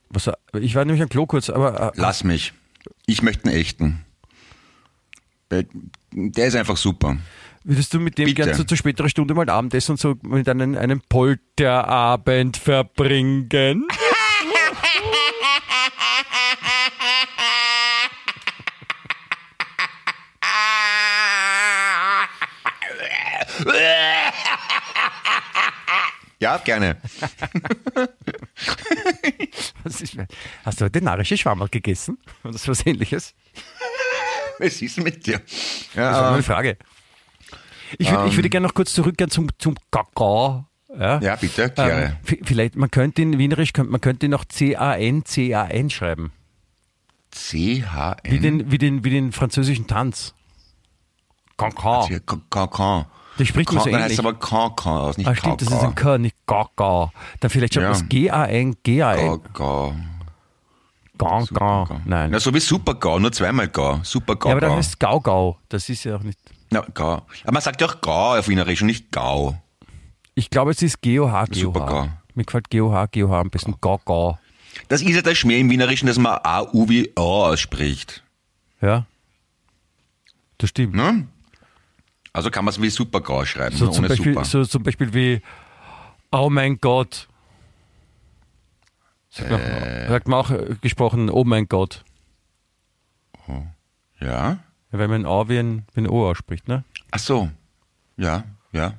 [0.10, 2.54] Was, ich war nämlich am Klo kurz, aber äh, Lass mich.
[3.06, 4.06] Ich möchte einen echten.
[5.52, 7.18] Der ist einfach super.
[7.64, 8.44] würdest du mit dem Bitte.
[8.44, 13.88] gern so zu späterer Stunde mal Abendessen und so mit einem, einem Polterabend verbringen?
[26.40, 26.96] Ja, gerne.
[29.86, 30.18] Ist,
[30.66, 32.18] hast du heute narische Schwammerl gegessen?
[32.44, 33.34] Oder so was ähnliches?
[34.60, 35.40] Was ist mit dir?
[35.96, 36.78] Das war Ja, ähm, Frage.
[37.98, 40.66] Ich, würd, ich würde gerne noch kurz zurückgehen zum, zum Kakao.
[40.98, 45.90] Ja, ja bitte, ähm, vielleicht, man könnte in Wienerisch, könnte, man könnte noch C-A-N, C-A-N
[45.90, 46.34] schreiben.
[47.32, 48.32] C-H-N.
[48.32, 50.34] Wie den, wie den, wie den französischen Tanz.
[51.58, 52.08] Kakao.
[52.50, 53.06] Cancan.
[53.38, 54.14] Das spricht man so heißt ähnlich.
[54.14, 57.12] es aber Cancan aus, nicht Ah, stimmt, das ist ein K, nicht Kakao.
[57.40, 57.90] Dann vielleicht schon Ja.
[57.90, 59.40] das G-A-N, G-A-N.
[59.54, 59.94] Gau.
[61.18, 61.88] Kakao.
[62.06, 62.32] Nein.
[62.32, 64.00] Na, so wie Super-Gau, nur zweimal Gau.
[64.04, 64.50] Super-Gau.
[64.50, 64.78] Ja, aber dann Gau.
[64.78, 65.58] heißt es Gau-Gau.
[65.70, 66.40] Das ist ja auch nicht.
[66.72, 67.14] Na, Gau.
[67.44, 69.58] Aber man sagt ja auch Gau auf Wienerisch und nicht Gau.
[70.36, 71.86] Ich glaube, es ist G-O-H, G-O-H.
[71.86, 72.08] Gau.
[72.36, 74.40] Mir gefällt G-O-H, G-O-H am besten Gau-Gau.
[74.88, 78.24] Das ist ja der Schmäh im Wienerischen, dass man A-U wie A ausspricht.
[78.82, 79.06] Ja.
[80.58, 80.96] Das stimmt.
[80.96, 81.28] Ne?
[82.32, 84.46] Also kann man es wie Super-Gau schreiben, So zum, ohne Beispiel, Super.
[84.46, 85.42] so zum Beispiel wie
[86.32, 87.28] Oh mein Gott.
[89.30, 90.08] Sagt man, Äh.
[90.10, 92.04] sagt man auch gesprochen, oh mein Gott.
[93.48, 93.58] Ja?
[94.22, 94.60] Ja,
[94.92, 96.84] Wenn man A wie ein, wie ein O ausspricht, ne?
[97.12, 97.50] Ach so.
[98.18, 98.94] Ja, ja.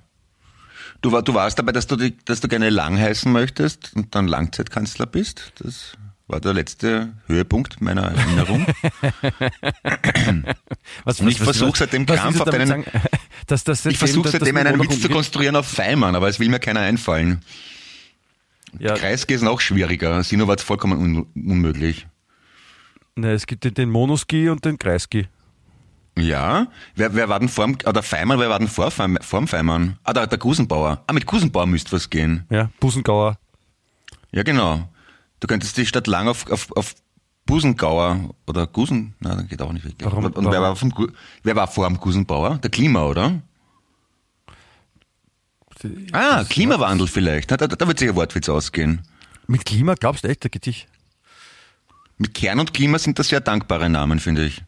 [1.02, 4.14] Du, war, du warst dabei, dass du, die, dass du gerne lang heißen möchtest und
[4.14, 5.52] dann Langzeitkanzler bist.
[5.58, 5.96] Das
[6.30, 8.66] war der letzte Höhepunkt meiner Erinnerung.
[11.04, 13.00] Was, Und ich versuch seitdem was Krampf willst du auf damit deinen- sagen?
[13.46, 16.60] dass, dass Ich versuche seitdem einen Witz zu konstruieren auf Feimann, aber es will mir
[16.60, 17.40] keiner einfallen.
[18.78, 20.22] Ja, Kreisky ist noch schwieriger.
[20.22, 22.06] Sino war vollkommen un unmöglich.
[23.16, 25.26] ne, es gibt den- Monoski und den Kreisky.
[26.18, 29.96] Ja, wer, wer war denn vor dem, oder Feimann, wer war denn vor, vor Feimann?
[30.04, 31.02] Ah, der, der Gusenbauer.
[31.06, 32.44] Ah, mit Gusenbauer müsste was gehen.
[32.50, 33.38] Ja, Busengauer.
[34.32, 34.88] Ja, genau.
[35.40, 36.94] Du könntest die Stadt lang auf, auf, auf
[37.46, 40.09] Busengauer oder Gusen, na, das geht auch nicht wirklich.
[40.09, 40.62] Warum- und und wer, warum?
[40.62, 42.59] war vom, wer war vor dem Gusenbauer?
[42.59, 43.42] Der Klima, oder?
[46.12, 47.50] Ah, Klimawandel vielleicht.
[47.50, 49.03] Na, da, da wird sich ein Wortwitz ausgehen.
[49.46, 50.87] Mit Klima, glaubst du echt, da geht sich.
[52.18, 54.62] Mit Kern und Klima sind das sehr dankbare Namen, finde ich.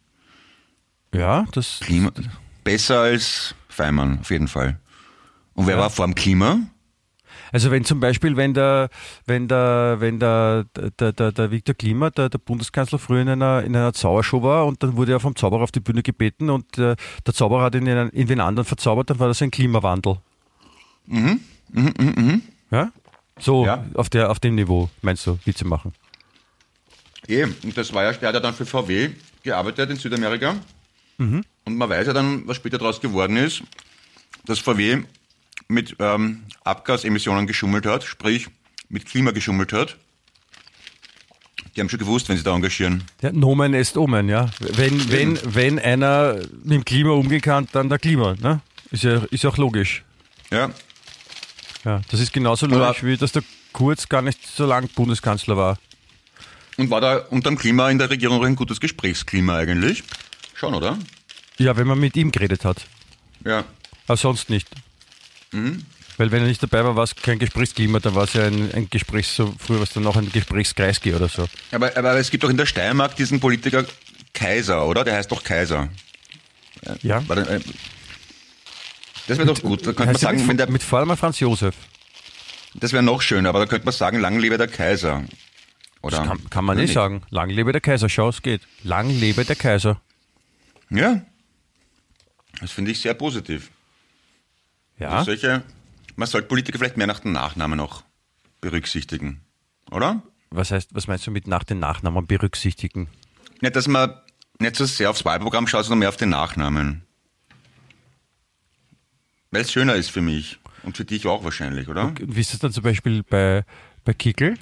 [1.15, 1.81] Ja, das.
[1.81, 2.11] Klima,
[2.65, 4.81] besser als Feimann, auf jeden Fall.
[5.55, 6.61] Und wer war vor dem Klima?
[7.53, 8.89] Also wenn zum Beispiel, wenn der,
[9.27, 10.65] wenn der, wenn der,
[10.99, 14.67] der, der, der Viktor Klima, der, der Bundeskanzler, früher in einer, in einer Zaubershow war
[14.67, 17.75] und dann wurde er vom Zauberer auf die Bühne gebeten und äh, der Zauberer hat
[17.75, 20.17] ihn in, einen, in den anderen verzaubert, dann war das ein Klimawandel.
[21.07, 21.41] Mhm.
[21.71, 22.43] Mhm, mhm, mhm.
[22.71, 22.91] Ja?
[23.39, 23.85] So, Ja.
[23.95, 25.93] Auf, der, auf dem Niveau, meinst du, Witze machen.
[27.29, 29.11] Eben, und das war ja, der hat ja dann für VW
[29.43, 30.57] gearbeitet in Südamerika.
[31.65, 33.63] Und man weiß ja dann, was später daraus geworden ist,
[34.45, 35.03] dass VW
[35.69, 38.49] mit ähm, Abgasemissionen geschummelt hat, sprich
[38.89, 39.97] mit Klima geschummelt hat.
[41.75, 43.03] Die haben schon gewusst, wenn sie da engagieren.
[43.23, 44.51] Ja, Nomen est Omen, ja.
[44.61, 46.35] Wenn, wenn, wenn einer
[46.65, 48.61] mit dem Klima umgehen kann, dann der Klima, ne?
[48.91, 50.05] Ist ja, ist auch logisch.
[50.51, 50.71] Ja,
[51.85, 55.79] Ja, das ist genauso logisch, wie dass der Kurz gar nicht so lang Bundeskanzler war.
[56.77, 60.03] und war da unterm Klima in der Regierung auch ein gutes Gesprächsklima eigentlich?
[60.53, 60.99] Schon, oder?
[61.57, 62.85] Ja, wenn man mit ihm geredet hat.
[63.47, 63.65] Ja.
[64.07, 64.69] Aber sonst nicht.
[65.53, 65.85] Mhm.
[66.19, 68.73] Weil wenn er nicht dabei war, war es kein Gesprächsklima, dann war es ja ein,
[68.73, 71.49] ein Gesprächs, so früher war es dann noch ein Gesprächskreisky oder so.
[71.71, 73.85] Aber, aber es gibt doch in der Steiermark diesen Politiker
[74.35, 75.05] Kaiser, oder?
[75.05, 75.89] Der heißt doch Kaiser.
[77.03, 77.19] Ja.
[77.19, 77.61] Äh,
[79.27, 79.87] das wäre doch gut.
[79.87, 81.75] Da könnte man sagen, mit, wenn der, mit Vornamen Franz Josef.
[82.75, 85.25] das wäre noch schöner, aber da könnte man sagen, lang lebe der Kaiser.
[86.03, 86.19] Oder?
[86.19, 87.23] Das kann, kann man Oder nicht sagen.
[87.31, 88.09] Lang lebe der Kaiser.
[88.09, 88.63] Schau, es geht.
[88.83, 90.01] Lang lebe der Kaiser.
[90.91, 91.23] Ja.
[92.61, 93.71] Das finde ich sehr positiv.
[94.99, 95.25] Ja.
[95.25, 95.63] Solche,
[96.17, 98.05] man sollte Politiker vielleicht mehr nach dem Nachnamen noch
[98.61, 99.41] berücksichtigen.
[99.91, 100.23] Oder?
[100.51, 103.09] Was heißt, was meinst du mit nach den Nachnamen berücksichtigen?
[103.61, 104.15] Nicht, dass man
[104.59, 107.03] nicht so sehr aufs Wahlprogramm schaut, sondern mehr auf den Nachnamen.
[109.51, 110.59] Weil es schöner ist für mich.
[110.83, 112.07] Und für dich auch wahrscheinlich, oder?
[112.07, 113.65] Und wie ist das dann zum Beispiel bei,
[114.05, 114.59] bei Kickel?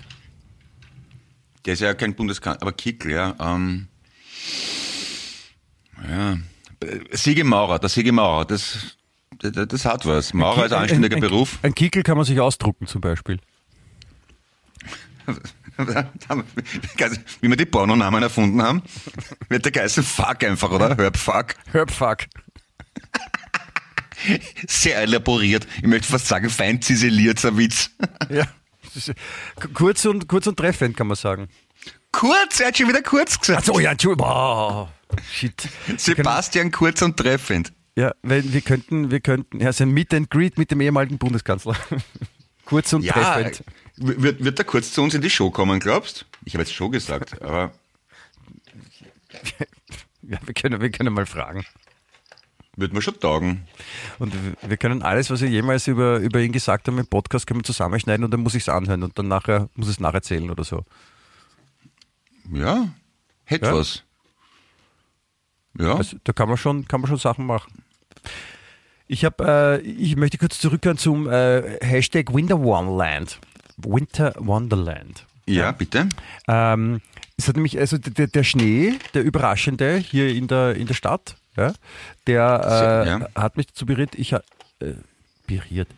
[1.64, 3.34] Der ist ja kein Bundeskanzler, aber Kickl, ja.
[3.38, 3.88] Ähm,
[6.08, 6.38] ja.
[7.12, 8.98] Siege Maurer, der Siege Maurer, das,
[9.38, 10.34] das, hat was.
[10.34, 11.58] Maurer ist ein anständiger ein, Beruf.
[11.62, 13.38] Ein Kickel kann man sich ausdrucken zum Beispiel.
[17.40, 18.82] Wie wir die Pornonamen erfunden haben,
[19.48, 20.96] wird der geheißen Fuck einfach, oder?
[20.96, 21.54] Hörb Fuck.
[21.72, 22.26] Herbfuck.
[24.66, 25.66] Sehr elaboriert.
[25.78, 27.90] Ich möchte fast sagen, fein ziseliert, so ein Witz.
[28.28, 28.46] Ja.
[29.72, 31.48] Kurz und, kurz und treffend kann man sagen.
[32.10, 33.60] Kurz, er hat schon wieder kurz gesagt.
[33.60, 34.28] Achso, ja, Entschuldigung.
[34.28, 34.88] Wow.
[35.32, 35.68] Shit.
[35.96, 37.72] Sebastian Kurz und treffend.
[37.96, 41.76] Ja, weil wir könnten, wir könnten, ja, sein Meet and Greet mit dem ehemaligen Bundeskanzler.
[42.64, 43.64] Kurz und Ja, treffend.
[43.96, 46.24] wird, wird er kurz zu uns in die Show kommen, glaubst?
[46.44, 47.72] Ich habe jetzt Show gesagt, aber
[50.22, 51.64] Ja, wir können, wir können mal fragen.
[52.76, 53.66] wird mir schon taugen.
[54.20, 54.32] Und
[54.68, 57.64] wir- können alles, was wir jemals über, über ihn gesagt haben im Podcast, können wir
[57.64, 60.62] zusammenschneiden und dann muss ich es anhören und dann nachher muss ich es nacherzählen oder
[60.64, 60.84] so.
[62.52, 62.88] Ja,
[63.44, 63.74] hätte Ja.
[63.74, 64.04] was.
[65.78, 67.82] Ja, Also, da kann man schon, kann man schon Sachen machen.
[69.06, 73.38] Ich habe, äh, ich möchte kurz zurückkehren zum äh, Hashtag Winter Wonderland.
[73.76, 75.24] Winter Wonderland.
[75.46, 76.08] ja, bitte.
[76.46, 77.00] Ähm,
[77.36, 81.36] es hat nämlich, also der, der Schnee, der überraschende hier in der, in der Stadt,
[81.56, 81.72] ja,
[82.26, 83.28] der äh, ja.
[83.34, 84.38] hat mich dazu berührt, ich äh,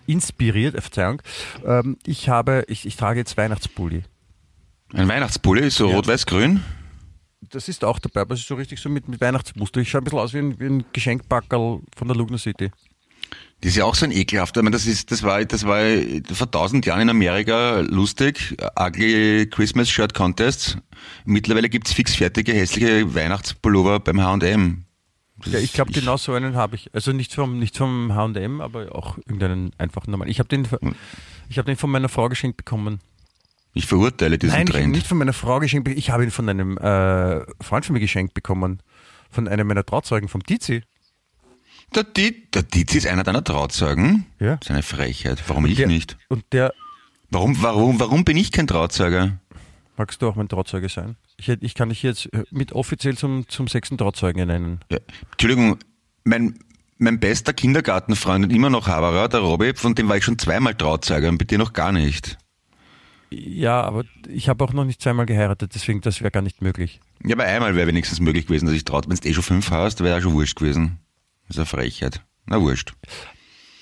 [0.06, 1.20] inspiriert, äh, Verzeihung,
[1.66, 4.04] ähm, ich habe, ich, ich trage jetzt Weihnachtspulli.
[4.94, 5.96] Ein Weihnachtspulli, so Ja.
[5.96, 6.62] rot-weiß-grün.
[7.50, 9.80] Das ist auch dabei, aber es ist so richtig so mit, mit Weihnachtsmuster.
[9.80, 12.70] Ich schaue ein bisschen aus wie ein, wie ein Geschenkpackerl von der Lugner City.
[13.60, 14.60] Das ist ja auch so ein ekelhafter.
[14.60, 15.80] Ich meine, das ist, das war, das war
[16.32, 18.56] vor tausend Jahren in Amerika lustig.
[18.78, 20.76] Ugly Christmas Shirt Contests.
[21.24, 24.84] Mittlerweile gibt's fixfertige hässliche Weihnachtspullover beim H&M.
[25.46, 26.92] Ja, ich glaube, genau so einen habe ich.
[26.94, 30.30] Also nicht vom, nicht vom H&M, aber auch irgendeinen einfachen normalen.
[30.30, 30.66] Ich habe den,
[31.48, 33.00] ich habe den von meiner Frau geschenkt bekommen.
[33.74, 34.92] Ich verurteile diesen Nein, ich habe Trend.
[34.94, 35.98] nicht von meiner Frau geschenkt bekommen.
[35.98, 38.80] Ich habe ihn von einem äh, Freund von mir geschenkt bekommen.
[39.30, 40.82] Von einem meiner Trauzeugen, vom Tizi.
[41.94, 44.26] Der, Di- der Dietz ist einer deiner Trauzeugen.
[44.38, 44.56] Ja.
[44.56, 45.42] Das ist eine Frechheit.
[45.46, 46.16] Warum ich Der, nicht?
[46.28, 46.72] Und der,
[47.30, 49.38] Warum, warum, warum bin ich kein Trauzeuger?
[49.96, 51.16] magst du auch mein Trauzeuge sein?
[51.38, 54.80] Ich, ich kann dich jetzt mit offiziell zum, zum sechsten Trauzeugen nennen.
[54.90, 54.98] Ja.
[55.32, 55.78] Entschuldigung,
[56.24, 56.58] mein,
[56.98, 60.74] mein bester Kindergartenfreund und immer noch Haberer, der Robby, von dem war ich schon zweimal
[60.74, 62.36] Trauzeuger und bei dir noch gar nicht.
[63.32, 67.00] Ja, aber ich habe auch noch nicht zweimal geheiratet, deswegen das wäre gar nicht möglich.
[67.24, 69.08] Ja, aber einmal wäre wenigstens möglich gewesen, dass ich traut.
[69.08, 70.98] Wenn du eh schon fünf hast, wäre ja schon wurscht gewesen.
[71.48, 72.22] Das ist eine Frechheit.
[72.46, 72.94] Na wurscht.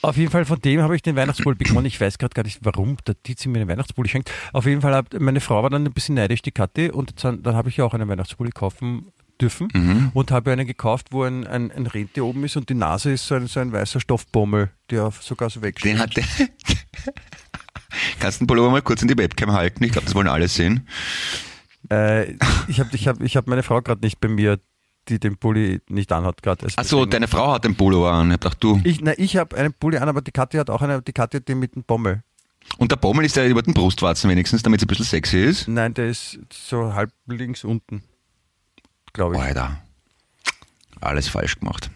[0.02, 1.84] Auf jeden Fall von dem habe ich den Weihnachtspulli bekommen.
[1.84, 4.30] Ich weiß gerade gar nicht, warum der Tizi mir einen Weihnachtspulli schenkt.
[4.52, 7.42] Auf jeden Fall, hat, meine Frau war dann ein bisschen neidisch, die Kathi, und dann,
[7.42, 10.10] dann habe ich ja auch einen Weihnachtspulli kaufen dürfen Mhm.
[10.14, 13.26] und habe einen gekauft, wo ein, ein, ein Rentier oben ist und die Nase ist
[13.26, 15.92] so ein, so ein weißer Stoffbommel, der sogar so wegsteht.
[15.94, 16.24] Den hat der.
[18.20, 19.82] Kannst du den Pullover mal kurz in die Webcam halten?
[19.84, 20.86] Ich glaube, das wollen alle sehen.
[21.90, 22.32] Äh,
[22.68, 24.60] ich habe ich hab, ich hab meine Frau gerade nicht bei mir,
[25.08, 26.64] die den Pulli nicht anhat gerade.
[26.66, 28.28] Also Achso, deine Frau hat den Pullover an.
[28.28, 28.80] Ich hab gedacht, du.
[28.84, 31.38] Ich, na, ich habe einen Pulli an, aber die Kathi hat auch einen, die Kathi
[31.38, 32.22] hat den mit dem Bommel.
[32.78, 35.66] Und der Bommel ist ja über den Brustwarzen wenigstens, damit es ein bisschen sexy ist.
[35.66, 38.02] Nein, der ist so halb links unten,
[39.12, 39.42] glaube ich.
[39.42, 39.78] Alter.
[41.00, 41.90] Alles falsch gemacht.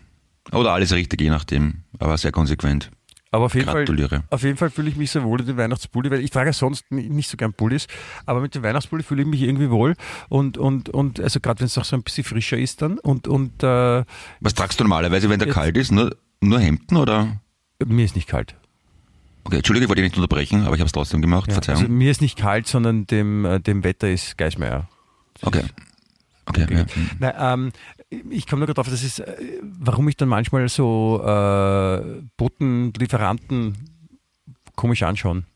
[0.52, 1.82] Oder alles richtig, je nachdem.
[1.98, 2.90] Aber sehr konsequent.
[3.30, 4.22] Aber auf jeden, Fall, Gratuliere.
[4.30, 6.52] auf jeden Fall fühle ich mich sehr wohl in den Weihnachtspulli, weil ich trage ja
[6.52, 7.88] sonst ni- nicht so gern Pullis,
[8.26, 9.96] aber mit dem Weihnachtspulli fühle ich mich irgendwie wohl
[10.28, 13.26] und, und, und also gerade wenn es auch so ein bisschen frischer ist dann und,
[13.26, 14.04] und äh,
[14.38, 15.90] Was tragst du normalerweise, wenn der Jetzt- kalt ist?
[15.90, 17.40] Nur, nur Hemden oder?
[17.84, 18.54] mir ist nicht kalt.
[19.42, 21.48] Okay, Entschuldige, ich wollte dich nicht unterbrechen, aber ich habe es trotzdem gemacht.
[21.48, 21.80] Ja, Verzeihung.
[21.80, 24.88] also mir ist nicht kalt, sondern dem, äh, dem Wetter ist Geismeier.
[25.42, 25.64] okay.
[26.46, 26.66] Okay.
[26.70, 26.84] Ja.
[27.18, 27.72] Na, ähm,
[28.10, 32.92] ich komme nur gerade drauf, das ist, äh, warum ich dann manchmal so äh, Boten,
[32.92, 33.76] Lieferanten
[34.76, 35.46] komisch anschauen.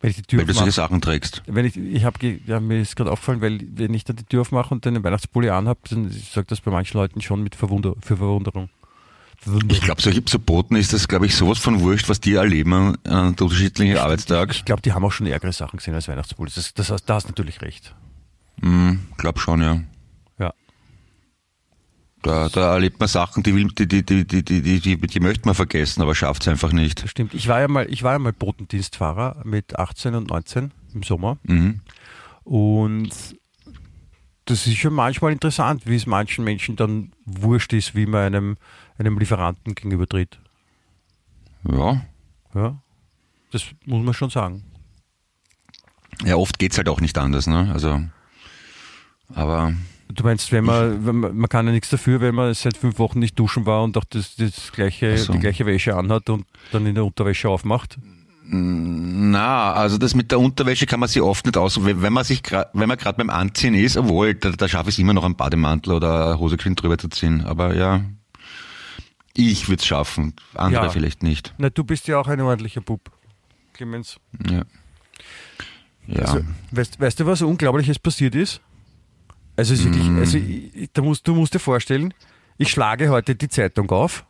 [0.00, 0.72] Wenn ich die Tür Weil du solche.
[0.72, 1.42] Sachen trägst.
[1.46, 4.40] Wenn ich, ich habe, ja, mir ist gerade aufgefallen, weil wenn ich dann die Tür
[4.40, 7.94] aufmache und dann den Weihnachtspulli anhabe, dann sagt das bei manchen Leuten schon mit Verwunder,
[8.00, 8.68] für Verwunderung.
[9.68, 12.72] Ich glaube, solche so Boten ist das, glaube ich, sowas von wurscht, was die erleben
[12.72, 14.52] an einem unterschiedlichen Arbeitstag.
[14.52, 16.50] Ich glaube, die haben auch schon ärgere Sachen gesehen als Weihnachtspulli.
[16.54, 17.94] Das, das, da hast du natürlich recht.
[18.60, 19.82] Mhm, glaub schon, ja.
[20.38, 20.52] Ja.
[22.22, 25.46] Da, da erlebt man Sachen, die, will, die, die, die, die, die, die, die möchte
[25.46, 27.08] man vergessen, aber schafft es einfach nicht.
[27.08, 27.34] Stimmt.
[27.34, 31.38] Ich war ja mal, ich war ja mal Botendienstfahrer mit 18 und 19 im Sommer.
[31.44, 31.80] Mhm.
[32.44, 33.10] Und
[34.44, 38.56] das ist schon manchmal interessant, wie es manchen Menschen dann wurscht ist, wie man einem,
[38.98, 40.38] einem Lieferanten gegenübertritt.
[41.68, 42.02] Ja.
[42.54, 42.82] Ja.
[43.52, 44.64] Das muss man schon sagen.
[46.24, 47.70] Ja, oft geht es halt auch nicht anders, ne?
[47.72, 48.02] Also
[49.34, 49.72] aber
[50.14, 52.98] Du meinst, wenn man, wenn man, man kann ja nichts dafür, wenn man seit fünf
[52.98, 55.32] Wochen nicht duschen war und auch das, das gleiche, so.
[55.32, 57.96] die gleiche Wäsche anhat und dann in der Unterwäsche aufmacht.
[58.44, 61.82] Na, also das mit der Unterwäsche kann man sich oft nicht aus.
[61.84, 62.42] Wenn man sich
[62.74, 65.36] wenn man gerade beim Anziehen ist, obwohl, da, da schaffe ich es immer noch einen
[65.36, 67.44] Bademantel oder eine Hose geschwind drüber zu ziehen.
[67.46, 68.02] Aber ja,
[69.34, 70.90] ich würde es schaffen, andere Ja.
[70.90, 71.54] vielleicht nicht.
[71.56, 73.10] Na, du bist ja auch ein ordentlicher Bub,
[73.72, 74.18] Clemens.
[74.46, 74.64] Ja.
[76.06, 76.18] Ja.
[76.22, 76.40] Also,
[76.72, 78.60] weißt, weißt du, was Unglaubliches passiert ist?
[79.56, 80.18] Also, es ist wirklich, Mm.
[80.18, 82.14] also ich, da musst, du musst dir vorstellen,
[82.58, 84.24] ich schlage heute die Zeitung auf,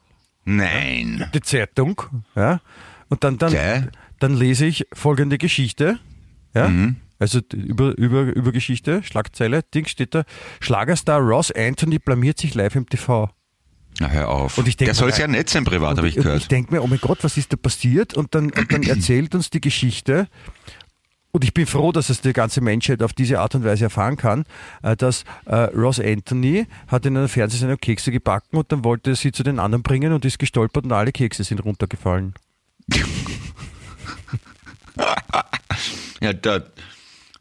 [0.44, 1.28] Nein.
[1.34, 2.02] die Zeitung,
[2.34, 2.60] ja,
[3.08, 3.84] und dann, dann, Okay.
[4.18, 5.98] dann lese ich folgende Geschichte,
[6.54, 6.68] ja.
[6.68, 6.96] Mhm.
[7.18, 10.24] also über, über, über Geschichte, Schlagzeile, Ding steht da,
[10.60, 13.30] Schlagerstar Ross Anthony blamiert sich live im TV.
[14.00, 14.56] Na, hör auf.
[14.58, 16.40] Und ich denk Der soll mir, sehr nett sein privat, habe ich Und gehört.
[16.42, 18.14] Ich denke mir, oh mein Gott, was ist da passiert?
[18.14, 20.28] Und dann, und dann erzählt uns die Geschichte.
[21.34, 24.18] Und ich bin froh, dass es die ganze Menschheit auf diese Art und Weise erfahren
[24.18, 24.44] kann,
[24.82, 29.16] äh, dass äh, Ross Anthony hat in einer Fernsehsendung Kekse gebacken und dann wollte er
[29.16, 32.34] sie zu den anderen bringen und ist gestolpert und alle Kekse sind runtergefallen.
[36.20, 36.66] Ja, der,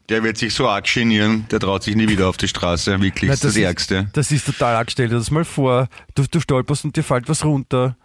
[0.10, 3.00] der wird sich so arg genieren, der traut sich nie wieder auf die Straße.
[3.00, 4.10] Wirklich, Na, das ist das Ärgste.
[4.14, 4.90] Das ist total arg.
[4.90, 5.88] Stell dir das mal vor.
[6.16, 7.96] Du, du stolperst und dir fällt was runter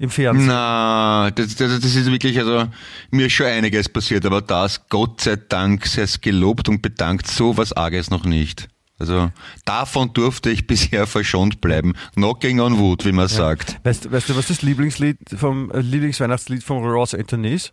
[0.00, 0.48] im Fernsehen.
[0.48, 2.66] Na, das, das, das ist wirklich, also
[3.12, 7.28] mir ist schon einiges passiert, aber das, Gott sei Dank, sei es gelobt und bedankt,
[7.28, 8.68] so was Arges noch nicht.
[8.98, 9.30] Also
[9.64, 11.94] davon durfte ich bisher verschont bleiben.
[12.14, 13.78] Knocking on wood, wie man sagt.
[13.84, 17.72] Weißt, du- weißt du, was das Lieblingslied vom äh, Lieblingsweihnachtslied von Ross Anthony ist?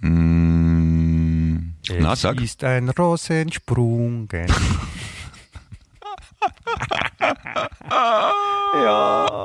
[0.00, 2.40] Mm, na, Es sag.
[2.42, 4.28] ist ein Ross entsprungen.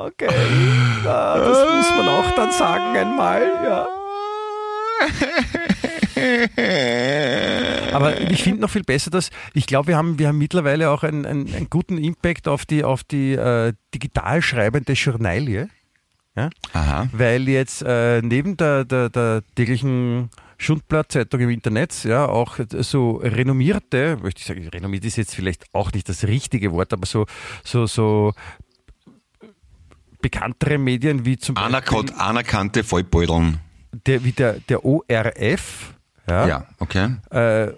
[0.02, 0.28] ja, okay.
[1.04, 3.86] Ja, das muss man auch dann sagen einmal, ja.
[7.92, 11.02] Aber ich finde noch viel besser, dass ich glaube, wir haben, wir haben mittlerweile auch
[11.02, 15.68] einen, einen, einen guten Impact auf die, auf die äh, digital schreibende Journalie.
[16.34, 16.48] Ja?
[16.72, 17.08] Aha.
[17.12, 24.16] weil jetzt äh, neben der, der, der täglichen Schundblattzeitung im Internet ja auch so renommierte,
[24.22, 27.26] möchte ich sagen, renommiert ist jetzt vielleicht auch nicht das richtige Wort, aber so,
[27.64, 28.32] so, so
[30.22, 33.58] bekanntere Medien wie zum Anerkannt, anerkannte Vollbeuteln.
[34.06, 35.94] der, wie der, der ORF,
[36.26, 37.16] ja, Ja, okay.
[37.30, 37.72] äh,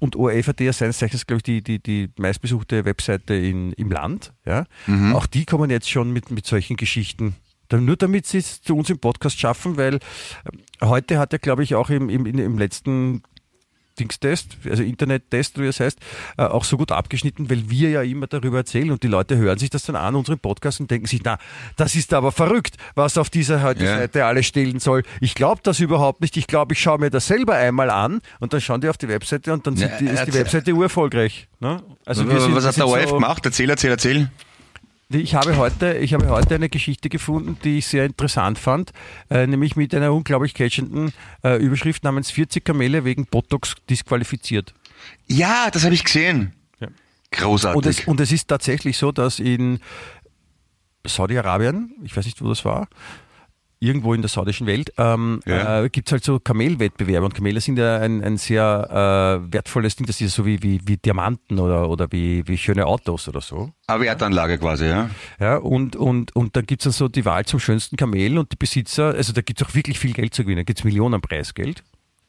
[0.00, 3.92] und ORF hat ja seines Zeichens, glaube ich, die, die, die meistbesuchte Webseite in, im
[3.92, 4.32] Land.
[4.44, 4.64] Ja?
[5.12, 7.36] Auch die kommen jetzt schon mit, mit solchen Geschichten.
[7.68, 9.94] Dann Nur damit sie es zu uns im Podcast schaffen, weil
[10.50, 13.22] ähm, heute hat er, glaube ich, auch im, im, im letzten
[14.00, 15.98] Dingstest, also Internettest, wie es heißt,
[16.38, 19.58] äh, auch so gut abgeschnitten, weil wir ja immer darüber erzählen und die Leute hören
[19.58, 21.38] sich das dann an, unseren Podcast und denken sich, na,
[21.76, 23.98] das ist aber verrückt, was auf dieser heute Ja.
[23.98, 25.02] Seite alles stehen soll.
[25.20, 26.36] Ich glaube das überhaupt nicht.
[26.36, 29.08] Ich glaube, ich schaue mir das selber einmal an und dann schauen die auf die
[29.08, 30.34] Webseite und dann Ja, die, ist die.
[30.34, 31.48] Webseite urerfolgreich.
[31.60, 31.82] Ne?
[32.06, 33.44] Also wir sind, was hat der ORF so, gemacht?
[33.44, 34.30] Erzähl, erzähl, erzähl.
[35.18, 38.92] Ich habe heute, ich habe heute eine Geschichte gefunden, die ich sehr interessant fand,
[39.28, 44.72] äh, nämlich mit einer unglaublich catchenden äh, Überschrift namens 40 Kamele wegen Botox disqualifiziert.
[45.26, 46.52] Ja, das habe ich gesehen.
[46.78, 46.88] Ja.
[47.32, 47.76] Großartig.
[47.76, 49.80] Und es, und es ist tatsächlich so, dass in
[51.04, 52.88] Saudi-Arabien, ich weiß nicht, wo das war,
[53.80, 55.84] irgendwo in der saudischen Welt, ähm, Ja.
[55.84, 57.24] äh, gibt es halt so Kamelwettbewerbe.
[57.24, 60.80] Und Kamele sind ja ein, ein sehr äh, wertvolles Ding, das ist so wie, wie,
[60.84, 63.72] wie Diamanten oder, oder wie, wie schöne Autos oder so.
[63.86, 65.08] Eine Wertanlage quasi, ja.
[65.40, 68.52] Ja, und, und, und dann gibt es dann so die Wahl zum schönsten Kamel und
[68.52, 70.84] die Besitzer, also da gibt es auch wirklich viel Geld zu gewinnen, da gibt es
[70.84, 71.82] Millionen Preisgeld.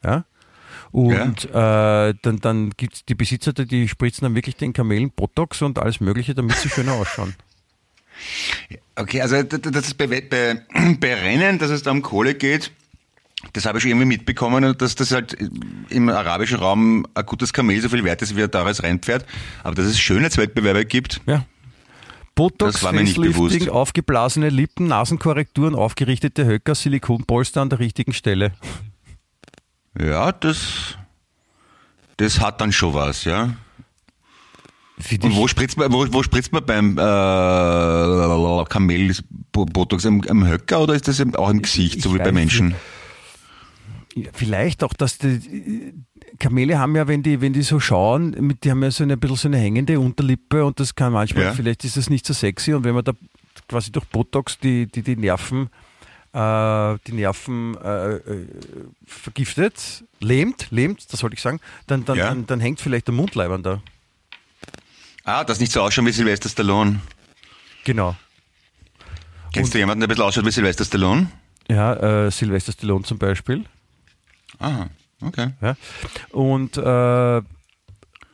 [0.04, 0.24] Ja.
[0.92, 5.12] Und äh, dann, dann gibt es die Besitzer, die, die spritzen dann wirklich den Kamelen
[5.12, 7.36] Botox und alles Mögliche, damit sie schöner ausschauen.
[8.96, 10.62] Okay, also das ist bei, bei,
[11.00, 12.72] bei Rennen, dass es da um Kohle geht,
[13.54, 15.36] das habe ich schon irgendwie mitbekommen, und dass das halt
[15.90, 19.26] im arabischen Raum ein gutes Kamel so viel wert ist wie ein teures Rennpferd.
[19.64, 21.46] Aber dass es Schönheitswettbewerbe gibt, Ja.
[22.34, 23.70] Botox, Das war mir nicht Facelifting, bewusst.
[23.70, 28.54] aufgeblasene Lippen, Nasenkorrekturen, aufgerichtete Höcker, Silikonpolster an der richtigen Stelle.
[30.00, 30.96] ja, das,
[32.18, 33.56] das hat dann schon was, ja.
[35.24, 39.14] Und wo spritzt man, wo, wo spritzt man beim äh, Kamel
[39.52, 40.06] Botox?
[40.06, 42.76] Am, am Höcker oder ist das eben auch im Gesicht, ich so wie bei Menschen?
[44.34, 45.94] Vielleicht auch, dass die
[46.40, 49.14] Kamele haben ja, wenn die, wenn die so schauen, mit, die haben ja so eine
[49.14, 51.54] ein bisschen so eine hängende Unterlippe und das kann manchmal, Ja.
[51.54, 53.14] vielleicht ist das nicht so sexy und wenn man da
[53.70, 55.70] quasi durch Botox die, die, die Nerven,
[56.34, 58.48] äh, die Nerven äh, äh,
[59.06, 62.30] vergiftet, lähmt, lähmt, das wollte ich sagen, dann, dann, Ja.
[62.30, 63.82] dann, dann hängt vielleicht der Mundleibern da.
[65.24, 67.00] Ah, das nicht so ausschaut wie Sylvester Stallone.
[67.84, 68.16] Genau.
[69.54, 71.30] Kennst du jemanden, der ein bisschen ausschaut wie Sylvester Stallone?
[71.70, 73.66] Ja, äh, Sylvester Stallone zum Beispiel.
[74.60, 74.90] Aha,
[75.22, 75.52] okay.
[75.62, 75.76] Ja?
[76.32, 77.42] Und äh,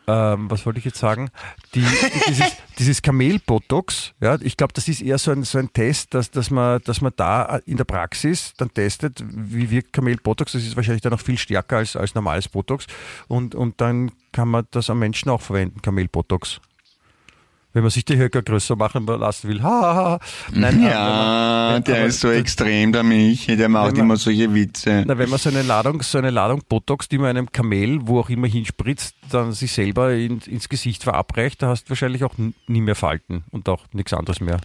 [0.09, 1.29] ähm, was wollte ich jetzt sagen?
[1.75, 1.85] Die,
[2.27, 6.31] dieses, dieses Kamel-Botox, ja, ich glaube, das ist eher so ein, so ein Test, dass,
[6.31, 10.53] dass, man, dass man da in der Praxis dann testet, wie wirkt Kamel-Botox.
[10.53, 12.87] Das ist wahrscheinlich dann noch viel stärker als, als normales Botox.
[13.27, 16.61] Und, und dann kann man das am Menschen auch verwenden, Kamel-Botox.
[17.77, 19.61] Wenn man sich die Höcker größer machen lassen will.
[19.61, 20.19] Ha, ha, ha.
[20.51, 24.17] Nein, Ja, man- der aber ist so das- extrem, der Michi, der macht man- immer
[24.17, 25.03] solche Witze.
[25.05, 28.19] Na, wenn man so eine Ladung, so eine Ladung Botox, die man einem Kamel, wo
[28.19, 32.33] auch immer hinspritzt, dann sich selber in, ins Gesicht verabreicht, da hast du wahrscheinlich auch
[32.65, 34.59] nie mehr Falten und auch nichts anderes mehr.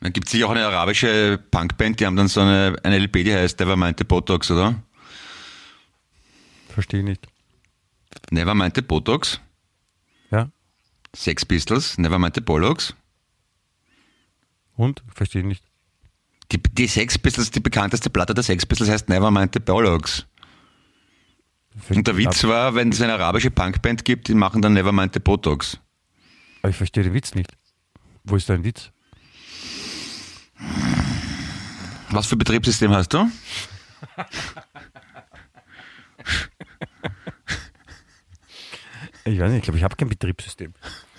[0.00, 3.24] Da gibt es sicher auch eine arabische Punkband, die haben dann so eine, eine LP,
[3.24, 4.76] die heißt Nevermind the Botox, oder?
[6.70, 7.26] Verstehe nicht.
[8.30, 9.38] Nevermind the Botox.
[11.14, 12.94] Sex Pistols, Nevermind the Bollocks.
[14.76, 15.02] Und?
[15.14, 15.64] Verstehe nicht.
[16.52, 20.26] Die, die Sex Pistols, die bekannteste Platte der Sex Pistols heißt Nevermind the Bollocks.
[21.88, 25.20] Und der Witz war, wenn es eine arabische Punkband gibt, die machen dann Nevermind the
[25.20, 25.78] Botox.
[26.62, 27.56] Aber ich verstehe den Witz nicht.
[28.24, 28.90] Wo ist dein Witz?
[32.10, 33.30] Was für Betriebssystem hast du?
[39.24, 40.74] Ich weiß nicht, ich glaube, ich habe kein Betriebssystem.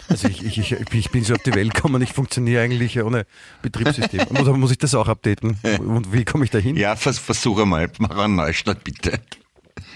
[0.10, 3.26] Also ich, ich, ich, ich bin so auf die Welt gekommen ich funktioniere eigentlich ohne
[3.62, 4.28] Betriebssystem.
[4.30, 5.58] Oder muss ich das auch updaten?
[5.80, 6.76] Und wie komme ich da hin?
[6.76, 9.20] Ja, vers versuche mal, mach einen Neustart bitte.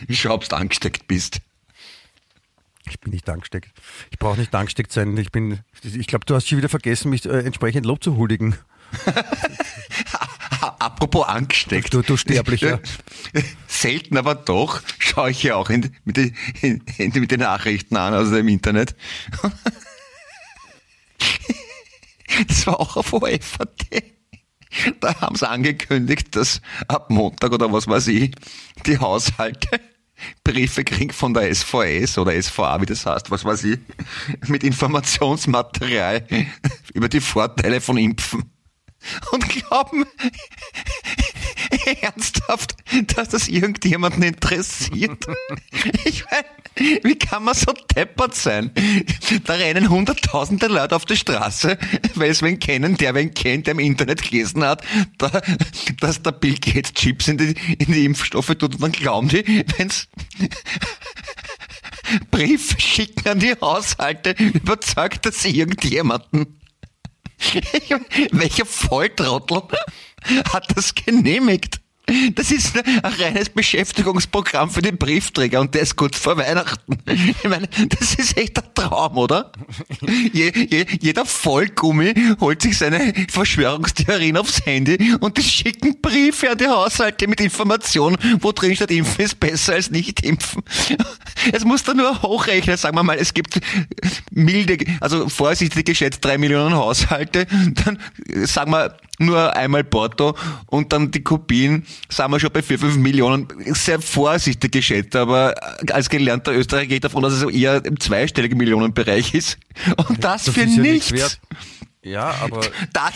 [0.08, 1.42] Ich schau, ob du angesteckt bist.
[2.88, 3.72] Ich bin nicht angesteckt.
[4.12, 5.18] Ich brauche nicht angesteckt sein.
[5.18, 8.56] Ich bin, ich glaube, du hast schon wieder vergessen, mich äh, entsprechend Lob zu huldigen.
[10.86, 11.92] Apropos angesteckt.
[11.96, 12.80] Du, du Sterblicher.
[13.68, 18.14] Selten, aber doch schaue ich ja auch in, mit, den, in, mit den Nachrichten an,
[18.14, 18.96] also im Internet.
[22.50, 23.88] Das war auch auf OFAT.
[25.00, 28.36] Da haben sie angekündigt, dass ab Montag oder was weiß ich,
[28.86, 29.80] die Haushalte
[30.44, 33.80] Briefe kriegen von der SVS oder SVA, wie das heißt, was weiß ich,
[34.48, 36.28] mit Informationsmaterial
[36.94, 38.44] über die Vorteile von Impfen.
[39.32, 40.06] Und glauben
[42.02, 42.76] ernsthaft,
[43.16, 45.26] dass das irgendjemanden interessiert.
[46.06, 48.72] Ich meine, wie kann man so deppert sein?
[49.46, 51.78] Da rennen hunderttausende Leute auf die Straße,
[52.16, 54.84] weil es wen kennen, der wen kennt, der im Internet gelesen hat,
[55.18, 55.42] da,
[56.00, 59.66] dass der Bill Gates Chips in die, in die Impfstoffe tut und dann glauben die,
[59.78, 60.08] wenn's
[62.32, 66.60] Briefe schicken an die Haushalte, überzeugt das irgendjemanden.
[68.32, 69.78] Welcher Volltrottel
[70.52, 71.80] hat das genehmigt?
[72.36, 76.98] Das ist ein reines Beschäftigungsprogramm für den Briefträger und der ist kurz vor Weihnachten.
[77.08, 79.52] Ich meine, das ist echt ein Traum, oder?
[80.34, 86.58] Je, je, jeder Vollgummi holt sich seine Verschwörungstheorien aufs Handy und die schicken Briefe an
[86.58, 90.64] die Haushalte mit Informationen, wo drin steht, Impfen ist besser als nicht impfen.
[91.52, 93.60] Es muss da nur hochrechnen, sagen wir mal, es gibt
[94.32, 97.48] milde, also vorsichtig geschätzt drei Millionen Haushalte,
[97.86, 98.00] dann
[98.46, 100.36] sagen wir nur einmal Porto
[100.68, 103.48] und dann die Kopien, sind wir schon bei 4, 5 Millionen.
[103.74, 105.56] Sehr vorsichtig geschätzt, aber
[105.92, 109.58] als gelernter Österreicher gehe ich davon, dass es eher im zweistelligen Millionenbereich ist.
[110.08, 111.12] Und das, das für nichts.
[111.12, 111.28] Ja,
[112.04, 112.62] ja, aber...
[112.94, 113.10] Da,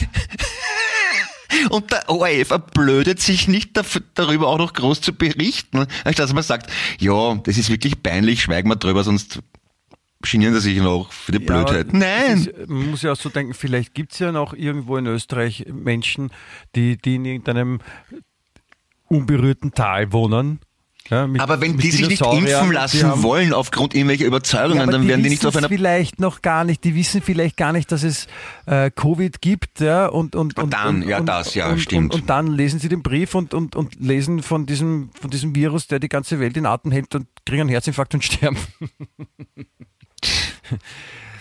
[1.69, 6.33] und der ORF erblödet sich nicht dafür, darüber auch noch groß zu berichten, anstatt dass
[6.33, 9.39] man sagt, ja, das ist wirklich peinlich, schweigen wir drüber, sonst
[10.21, 11.87] genieren sie sich noch für die Blödheit.
[11.93, 12.37] Ja, Nein!
[12.37, 15.65] Ist, man muss ja auch so denken, vielleicht gibt es ja noch irgendwo in Österreich
[15.71, 16.31] Menschen,
[16.75, 17.79] die, die in irgendeinem
[19.07, 20.59] unberührten Tal wohnen.
[21.09, 24.85] Ja, mit, aber wenn die sich nicht impfen lassen haben, wollen aufgrund irgendwelcher Überzeugungen, ja,
[24.85, 27.91] dann werden die nicht auf einer vielleicht noch gar nicht, die wissen vielleicht gar nicht,
[27.91, 28.27] dass es
[28.67, 32.21] äh, Covid gibt, ja und und und dann und, ja das ja und, stimmt und,
[32.21, 35.87] und, dann lesen sie den Brief und und und lesen von diesem von diesem Virus,
[35.87, 38.57] der die ganze Welt in Atem hält und kriegen einen Herzinfarkt und sterben.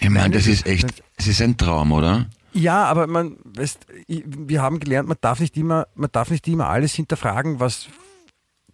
[0.00, 2.26] Ich meine, das ist echt, es ist ein Traum, oder?
[2.52, 6.68] Ja, aber man, weißt, wir haben gelernt, man darf nicht immer, man darf nicht immer
[6.68, 7.88] alles hinterfragen, was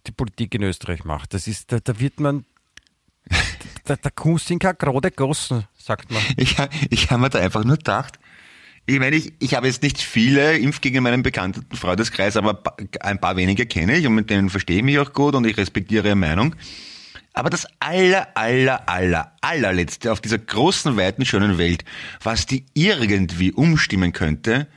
[0.07, 1.33] die Politik in Österreich macht.
[1.33, 2.45] Das ist, da, da wird man,
[3.85, 6.21] da, da kommst in keine gerade Gossen, sagt man.
[6.37, 6.55] Ich,
[6.89, 8.19] ich habe mir da einfach nur gedacht,
[8.87, 12.61] ich meine, ich, ich habe jetzt nicht viele Impfgegner in meinem bekannten Freundeskreis, aber
[12.99, 15.57] ein paar wenige kenne ich und mit denen verstehe ich mich auch gut und ich
[15.57, 16.55] respektiere ihre Meinung.
[17.35, 21.83] Aber das aller, aller, aller, allerletzte auf dieser großen, weiten, schönen Welt,
[22.23, 24.67] was die irgendwie umstimmen könnte,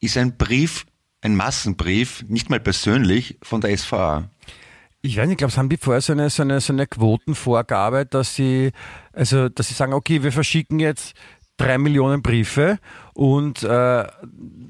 [0.00, 0.86] ist ein Brief,
[1.22, 4.30] ein Massenbrief, nicht mal persönlich, von der SVA.
[5.02, 6.86] Ich weiß nicht, ich glaube, es haben die vorher so eine, so eine, so eine
[6.86, 8.70] Quotenvorgabe, dass sie,
[9.12, 11.14] also, dass sie sagen, okay, wir verschicken jetzt
[11.56, 12.78] drei Millionen Briefe
[13.12, 14.06] und äh,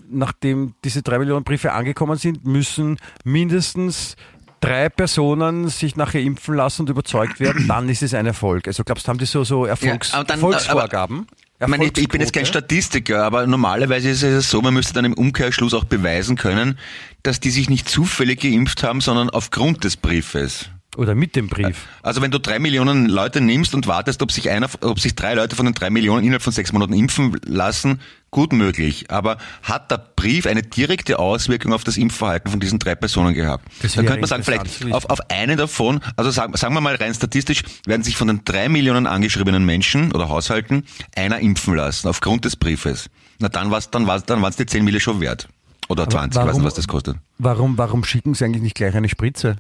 [0.09, 4.17] nachdem diese drei Millionen Briefe angekommen sind, müssen mindestens
[4.65, 8.67] drei Personen sich nachher impfen lassen und überzeugt werden, dann ist es ein Erfolg.
[8.67, 11.27] Also glaubst du, haben die so, so Erfolgs ja, dann, Erfolgsvorgaben?
[11.61, 15.05] Ich, meine, ich bin jetzt kein Statistiker, aber normalerweise ist es so, man müsste dann
[15.05, 16.79] im Umkehrschluss auch beweisen können,
[17.23, 20.69] dass die sich nicht zufällig geimpft haben, sondern aufgrund des Briefes.
[20.97, 21.87] Oder mit dem Brief.
[22.03, 25.35] Also wenn du drei Millionen Leute nimmst und wartest, ob sich einer, ob sich drei
[25.35, 29.11] Leute von den drei Millionen innerhalb von sechs Monaten impfen lassen, gut möglich.
[29.11, 33.67] Aber hat der Brief eine direkte Auswirkung auf das Impfverhalten von diesen drei Personen gehabt?
[33.81, 37.15] Dann könnte man sagen, vielleicht auf, auf einen davon, also sagen, sagen wir mal rein
[37.15, 40.85] statistisch, werden sich von den drei Millionen angeschriebenen Menschen oder Haushalten
[41.17, 43.09] einer impfen lassen, aufgrund des Briefes.
[43.39, 45.49] Na dann war's, dann war's, dann waren's die zehn Mille schon wert.
[45.89, 47.17] Oder 20, warum, ich weiß nicht, was das kostet.
[47.39, 49.57] Warum, warum schicken sie eigentlich nicht gleich eine Spritze?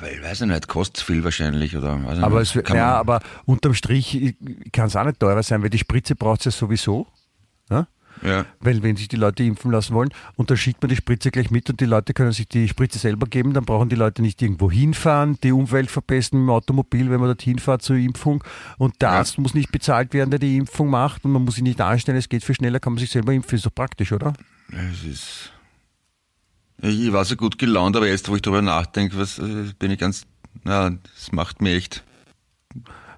[0.00, 2.56] Weil ich weiß ich nicht, kostet viel wahrscheinlich oder weiß ich Aber, nicht.
[2.56, 4.34] es, ja, aber unterm Strich
[4.72, 7.06] kann es auch nicht teurer sein, weil die Spritze braucht es ja sowieso.
[7.70, 7.86] Ja?
[8.22, 8.44] ja.
[8.60, 11.50] Weil wenn sich die Leute impfen lassen wollen und dann schickt man die Spritze gleich
[11.50, 14.42] mit und die Leute können sich die Spritze selber geben, dann brauchen die Leute nicht
[14.42, 18.42] irgendwo hinfahren, die Umwelt verpesten im Automobil, wenn man dorthin fährt zur Impfung
[18.78, 19.14] und der Ja.
[19.18, 22.18] Arzt muss nicht bezahlt werden, der die Impfung macht und man muss sich nicht anstellen,
[22.18, 24.34] es geht viel schneller, kann man sich selber impfen, ist doch praktisch, oder?
[24.70, 25.50] Es ist.
[26.82, 29.98] Ich war so gut gelaunt, aber jetzt, wo ich darüber nachdenke, was, äh, bin ich
[29.98, 30.26] ganz.
[30.64, 32.02] Na, das macht mir echt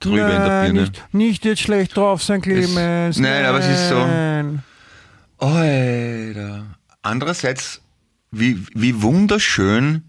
[0.00, 0.80] drüber in der Nein, Birne.
[0.88, 3.18] nicht, nicht jetzt schlecht drauf sein, Clemens.
[3.18, 4.62] nein, aber es ist so- Nein.
[5.38, 6.66] Alter.
[7.02, 7.80] Andererseits,
[8.30, 10.02] wie, wie wunderschön,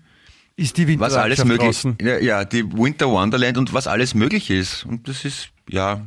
[0.55, 1.97] Ist die was alles Winterlandschaft möglich draußen.
[2.01, 4.85] ja, ja, die Winter Wonderland und was alles möglich ist.
[4.85, 6.01] Und das ist, ja,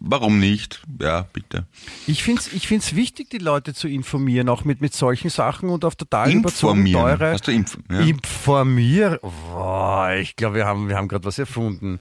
[0.00, 0.82] warum nicht?
[1.00, 1.66] Ja, bitte.
[2.06, 5.68] Ich finde es ich find's wichtig, die Leute zu informieren, auch mit, mit solchen Sachen
[5.68, 7.18] und auf total überzogen Informieren.
[7.18, 7.32] teure.
[7.32, 8.00] Hast du Impf ja.
[8.00, 9.20] Informier.
[9.22, 11.98] Boah, ich glaube, wir haben, wir haben gerade was erfunden.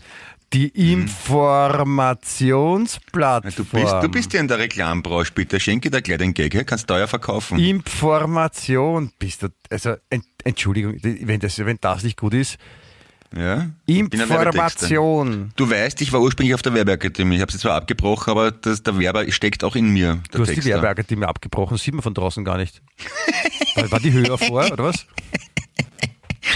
[0.53, 3.53] Die Informationsplattform.
[3.55, 5.59] Du bist, du bist ja in der Reklambranche, bitte.
[5.59, 7.59] Schenke dir gleich den Gag, her, kannst teuer verkaufen.
[7.59, 9.11] Information.
[9.19, 12.57] Bist du, also, Ent- Entschuldigung, wenn das, wenn das nicht gut ist.
[13.38, 13.67] Ja?
[13.86, 13.99] Ich.
[13.99, 15.51] Information.
[15.55, 17.36] Du weißt, ich war ursprünglich auf der Werbeakademie.
[17.36, 20.19] Ich habe sie zwar abgebrochen, aber das, der Werber steckt auch in mir.
[20.31, 20.71] Du hast die Texter.
[20.75, 22.81] Werbeakademie abgebrochen, sieht man von draußen gar nicht.
[23.75, 25.05] War war die höher vor, oder was?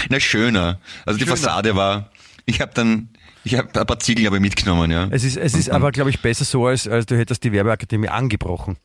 [0.08, 0.80] Na, schöner.
[1.04, 1.36] Also die Schöner.
[1.36, 2.10] Fassade war.
[2.46, 3.10] Ich habe dann,
[3.44, 5.06] ich habe ein paar Ziegel aber mitgenommen, ja.
[5.10, 8.08] Es ist, es ist aber, glaube ich, besser so, als, als du hättest die Werbeakademie
[8.08, 8.76] angebrochen.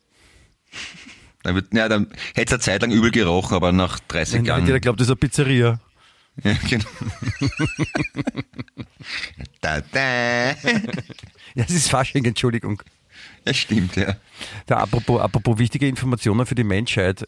[1.44, 4.40] Dann, wird, ja, dann hätte es eine Zeit lang übel gerochen, aber nach 30 Dann
[4.42, 4.66] hätte Jahren.
[4.66, 5.80] jeder glaubt, das ist eine Pizzeria.
[6.44, 6.86] Ja, genau.
[9.62, 10.50] da, da.
[10.52, 10.56] Ja,
[11.56, 12.82] es ist Fasching, Entschuldigung.
[13.46, 14.16] Ja, stimmt, ja.
[14.66, 17.26] Da, apropos, apropos wichtige Informationen für die Menschheit.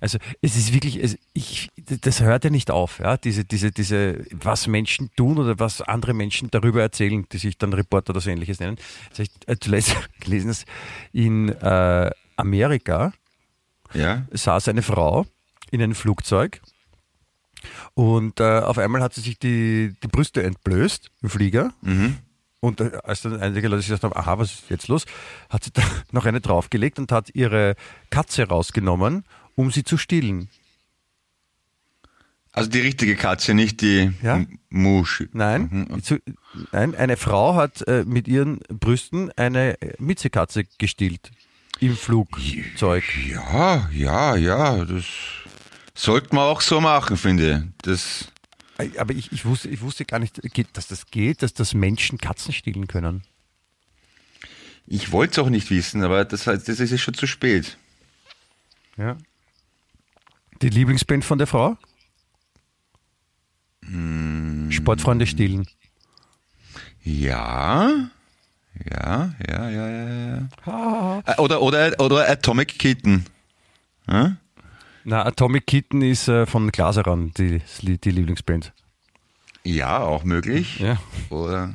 [0.00, 4.24] Also es ist wirklich, es, ich, das hört ja nicht auf, ja, diese, diese, diese,
[4.32, 8.30] was Menschen tun oder was andere Menschen darüber erzählen, die sich dann Reporter oder so
[8.30, 8.76] ähnliches nennen.
[9.10, 10.64] Das habe ich äh, zuletzt gelesen, dass
[11.12, 13.12] in äh, Amerika
[13.92, 15.26] Ja, saß eine Frau
[15.72, 16.60] in einem Flugzeug
[17.94, 21.72] und äh, auf einmal hat sie sich die, die Brüste entblößt im Flieger.
[22.60, 25.04] Und äh, als dann einige Leute sich gedacht haben, aha, was ist jetzt los,
[25.48, 25.82] hat sie da
[26.12, 27.74] noch eine draufgelegt und hat ihre
[28.10, 30.48] Katze rausgenommen, um sie zu stillen.
[32.52, 34.44] also die richtige Katze, nicht die Ja?
[34.70, 35.24] Musch.
[35.32, 36.02] Nein, Mhm.
[36.02, 36.18] zu,
[36.72, 41.30] nein eine Frau hat äh, mit ihren Brüsten eine äh, Miezekatze gestillt
[41.80, 43.04] im Flugzeug.
[43.28, 45.04] Ja, ja, ja, das
[45.98, 47.82] sollte man auch so machen, finde ich.
[47.82, 48.28] Das,
[48.98, 50.40] Aber ich, ich, wusste, ich wusste gar nicht,
[50.76, 53.22] dass das geht, dass das Menschen Katzen stillen können.
[54.86, 57.76] ich wollte es auch nicht wissen, aber das, heißt, das ist schon zu spät.
[58.96, 59.16] Ja.
[60.62, 61.76] Die Lieblingsband von der Frau?
[64.70, 65.66] Sportfreunde stillen.
[67.02, 68.10] Ja,
[68.90, 70.48] ja, ja, ja, ja.
[70.66, 71.22] ja.
[71.26, 73.24] Äh, Oder, oder, oder Atomic Kitten.
[74.06, 74.36] Ja?
[75.08, 78.72] Na, Atomic Kitten ist äh, von Glaseran, die, die Lieblingsband.
[79.64, 80.80] ja, auch möglich.
[80.80, 80.98] Ja.
[81.30, 81.72] Oder,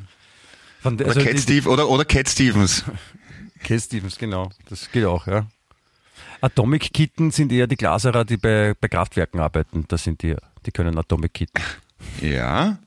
[0.81, 2.84] Von der, oder, also Cat die- Steve, oder, oder Cat Stevens.
[3.63, 4.51] Cat Stevens, genau.
[4.69, 5.47] Das geht auch, ja.
[6.41, 9.86] Atomic Kitten sind eher die Glaserer, die bei, bei Kraftwerken arbeiten.
[9.88, 10.36] Das sind die,
[10.67, 11.61] die können Atomic Kitten.
[12.21, 12.77] Ja.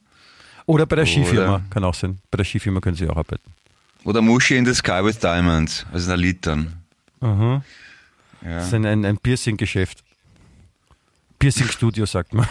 [0.67, 2.19] Oder bei der Skifirma, kann auch sein.
[2.31, 3.51] Bei der Skifirma können sie auch arbeiten.
[4.05, 5.85] Oder Muschi in the Sky with Diamonds.
[5.93, 6.75] Also ein Lied dann.
[7.21, 7.65] Aha.
[8.43, 8.51] Ja.
[8.59, 10.05] Das ist ein, ein, ein Piercing-Geschäft.
[11.39, 12.47] Piercing-Studio, sagt man.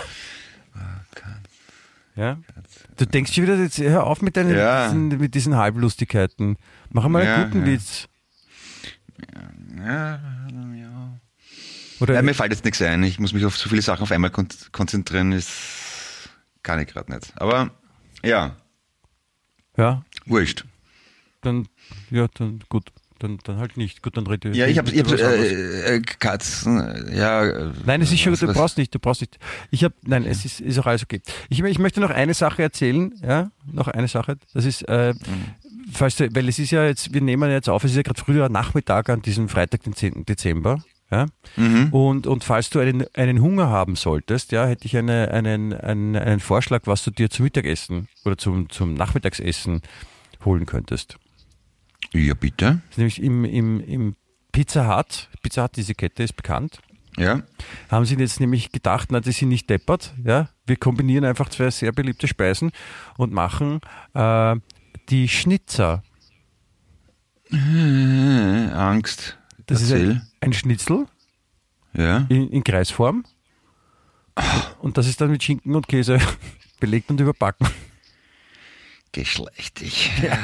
[2.15, 2.37] Ja?
[2.97, 4.85] Du denkst schon wieder, jetzt hör auf mit deinen Ja.
[4.85, 6.57] diesen, mit diesen Halblustigkeiten.
[6.89, 7.65] Mach mal einen Ja, guten ja.
[7.73, 8.07] Witz.
[9.77, 10.19] Ja,
[10.75, 11.19] ja.
[11.99, 13.03] Oder mir fällt jetzt nichts ein.
[13.03, 15.31] Ich muss mich auf so viele Sachen auf einmal kon konzentrieren.
[15.31, 16.29] Ist
[16.63, 17.31] kann ich gerade nicht.
[17.35, 17.69] Aber
[18.23, 18.55] ja,
[19.77, 20.65] ja, wurscht.
[21.41, 21.67] dann,
[22.09, 22.91] ja, dann gut.
[23.19, 24.01] Dann, dann halt nicht.
[24.03, 25.23] Gut, dann rede Ja, ich habe ich hab, anderes.
[25.23, 27.13] äh, äh, Katzen.
[27.15, 27.45] Ja.
[27.45, 29.37] äh, Nein, es ist schon, du was- brauchst nicht, du brauchst nicht.
[29.71, 31.21] Ich habe, nein, es ist, ist auch alles okay.
[31.49, 34.35] Ich, ich möchte noch eine Sache erzählen, ja, noch eine Sache.
[34.53, 35.13] Das ist, äh,
[35.93, 38.19] falls du, weil es ist ja jetzt, wir nehmen jetzt auf, es ist ja gerade
[38.19, 40.25] früher Nachmittag an diesem Freitag, den 10.
[40.25, 40.83] Dezember.
[41.09, 41.27] Ja?
[41.55, 41.93] Mhm.
[41.93, 46.15] Und, und falls du einen, einen Hunger haben solltest, ja, hätte ich eine, einen, einen,
[46.17, 49.81] einen Vorschlag, was du dir zum Mittagessen oder zum, zum Nachmittagsessen
[50.43, 51.17] holen könntest.
[52.13, 52.81] Ja, bitte.
[52.89, 54.15] Das ist nämlich im, im, im
[54.51, 56.79] Pizza Hut, Pizza Hut, diese Kette ist bekannt,
[57.17, 57.41] Ja.
[57.89, 60.13] haben sie jetzt nämlich gedacht, na, die sind nicht deppert.
[60.23, 60.49] Ja?
[60.65, 62.71] Wir kombinieren einfach zwei sehr beliebte Speisen
[63.17, 63.81] und machen
[64.13, 64.55] äh,
[65.09, 66.03] die Schnitzer.
[67.51, 69.37] Äh, Angst.
[69.67, 70.11] Das Erzähl.
[70.11, 71.05] ist ein, ein Schnitzel
[71.93, 72.25] ja.
[72.29, 73.25] in, in Kreisform.
[74.79, 76.19] Und das ist dann mit Schinken und Käse
[76.79, 77.67] belegt und überbacken.
[79.11, 80.11] Geschlechtig.
[80.21, 80.37] Ja.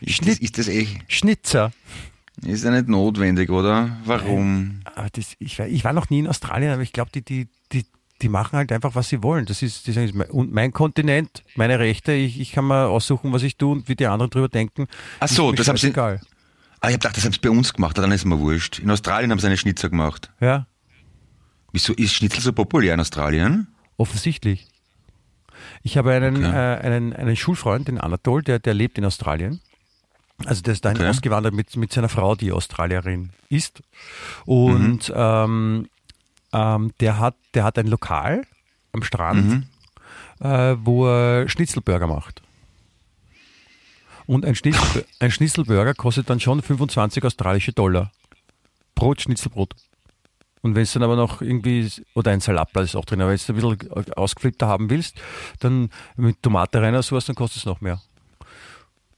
[0.00, 1.72] Ist, das, ist das eh, Schnitzer.
[2.44, 3.96] ist ja nicht notwendig, oder?
[4.04, 4.80] Warum?
[4.94, 7.48] Aber das, ich, war- ich war noch nie in Australien, aber ich glaube, die, die,
[7.72, 7.84] die,
[8.22, 9.44] die machen halt einfach, was sie wollen.
[9.46, 12.12] Das ist, das ist mein, Kontinent, meine Rechte.
[12.12, 14.86] Ich, ich kann mal aussuchen, was ich tue und wie die anderen drüber denken.
[15.20, 16.20] Ach so, das haben sie- egal.
[16.80, 18.78] Ah, ich habe gedacht, das haben sie bei uns gemacht, dann ist mir wurscht.
[18.78, 20.30] In Australien haben sie eine Schnitzer gemacht.
[20.40, 20.66] Ja,
[21.72, 23.66] Wieso ist Schnitzel so populär in Australien?
[23.98, 24.68] offensichtlich.
[25.82, 26.46] Ich habe einen, Okay.
[26.54, 29.60] äh, einen, einen Schulfreund, den Anatol, der, der lebt in Australien.
[30.44, 31.08] Also der ist dahin Okay.
[31.08, 33.82] ausgewandert mit, mit seiner Frau, die Australierin ist.
[34.46, 35.88] Und ähm,
[36.52, 38.42] ähm, der, hat, der hat ein Lokal
[38.92, 39.66] am Strand,
[40.40, 42.42] äh, wo er Schnitzelburger macht.
[44.26, 48.12] Und ein, Schnitzel, ein Schnitzelburger kostet dann schon 25 australische Dollar.
[48.94, 49.74] Brot, Schnitzelbrot.
[50.60, 53.38] Und wenn es dann aber noch irgendwie, oder ein Salatblatt ist auch drin, aber wenn
[53.38, 55.16] du ein bisschen ausgeflippter haben willst,
[55.60, 58.00] dann mit Tomate rein oder sowas, dann kostet es noch mehr.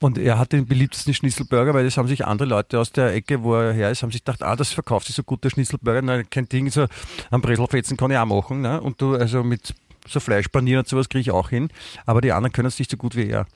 [0.02, 3.42] Und er hat den beliebtesten Schnitzelburger, weil das haben sich andere Leute aus der Ecke,
[3.42, 6.00] wo er her ist, haben sich gedacht, ah, das verkauft sich so gut, der Schnitzelburger,
[6.00, 6.86] na, kein Ding, so
[7.30, 8.80] am Breselfetzen kann ich auch machen, ne?
[8.80, 9.74] Und du, also mit
[10.08, 11.68] so Fleischpanieren und sowas kriege ich auch hin,
[12.06, 13.46] aber die anderen können es nicht so gut wie er.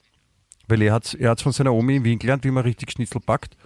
[0.68, 3.22] Weil er hat er hat's von seiner Omi in Wien gelernt, wie man richtig Schnitzel
[3.24, 3.56] backt.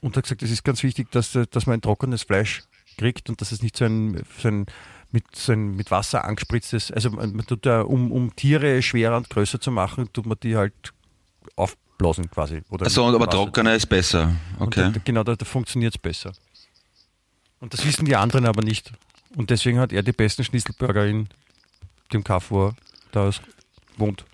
[0.00, 2.62] Und hat gesagt, es ist ganz wichtig, dass, dass man ein trockenes Fleisch
[2.98, 4.66] kriegt und dass es nicht so ein, so ein
[5.10, 9.16] mit, so ein mit Wasser angespritztes, also man man tut da, um, um Tiere schwerer
[9.16, 10.92] und größer zu machen, tut man die halt
[11.56, 12.62] aufblasen quasi.
[12.70, 14.34] Oder mit aber trockener ist besser.
[14.58, 14.90] Und Okay.
[14.92, 16.32] da, genau, da, da funktioniert es besser.
[17.60, 18.92] Und das wissen die anderen aber nicht.
[19.36, 21.28] Und deswegen hat er die besten Schnitzelburger in
[22.12, 22.74] dem Kaff, wo er
[23.12, 23.42] da ist-
[23.96, 24.24] wohnt.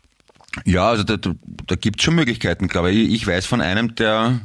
[0.65, 3.11] Ja, also da, da, gibt es schon Möglichkeiten, glaube ich.
[3.13, 4.41] Ich weiß von einem, der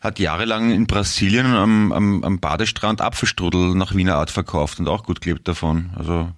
[0.00, 5.04] hat jahrelang in Brasilien am, am, am Badestrand Apfelstrudel nach Wiener Art verkauft und auch
[5.04, 5.90] gut gelebt davon.
[5.96, 6.30] Also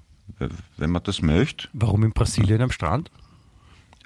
[0.77, 3.11] wenn man das möchte, Warum in Brasilien am Strand?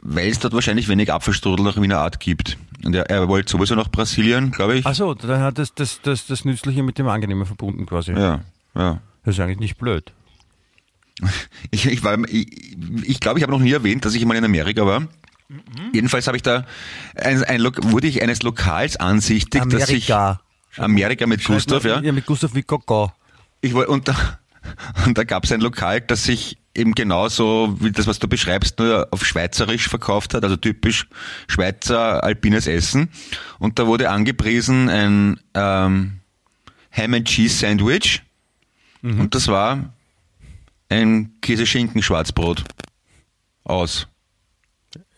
[0.03, 2.59] Weil es dort wahrscheinlich wenig Apfelstrudel nach Wiener Art gibt.
[2.85, 4.87] Und er, er wollte sowieso nach Brasilien, glaube ich.
[4.87, 8.13] Achso, dann hat das, das, das, das Nützliche mit dem Angenehmen verbunden quasi.
[8.13, 8.41] Ja,
[8.75, 9.01] ja.
[9.25, 10.13] Das ist eigentlich nicht blöd.
[11.71, 14.45] Ich, ich, war, ich, ich glaube, ich habe noch nie erwähnt, dass ich mal in
[14.45, 15.07] Amerika war.
[15.93, 16.67] Jedenfalls habe ich da
[17.15, 20.13] ein, ein, wurde ich eines Lokals ansichtig, dass ich
[20.77, 22.01] Amerika mit Gustav, ja.
[22.01, 23.13] Ja, mit Gustav wie Coco.
[23.61, 24.39] Ich war, und da,
[25.07, 28.79] und da gab es ein Lokal, das sich eben genauso wie das, was du beschreibst,
[28.79, 31.07] nur auf Schweizerisch verkauft hat, also typisch
[31.49, 33.11] Schweizer alpines Essen.
[33.59, 36.21] Und da wurde angepriesen ein ähm,
[36.91, 38.23] Ham and Cheese Sandwich.
[39.03, 39.93] Und das war
[40.89, 42.65] ein Käse-Schinken-Schwarzbrot.
[43.65, 44.07] Aus.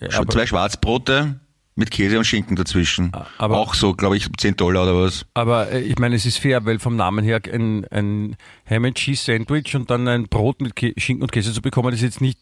[0.01, 1.41] Ja, zwei Schwarzbrote
[1.77, 3.11] mit Käse und Schinken dazwischen.
[3.39, 5.27] aber- Auch so, glaube ich, 10 Dollar oder was.
[5.35, 8.37] aber äh, ich meine, es ist fair, weil vom Namen her ein, ein
[8.69, 11.93] Ham and Cheese Sandwich und dann ein Brot mit Kä Schinken und Käse zu bekommen,
[11.93, 12.39] ist jetzt nicht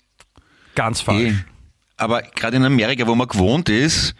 [0.75, 1.33] ganz falsch.
[1.33, 1.35] Eh.
[1.97, 4.15] Aber gerade in Amerika, wo man gewohnt ist,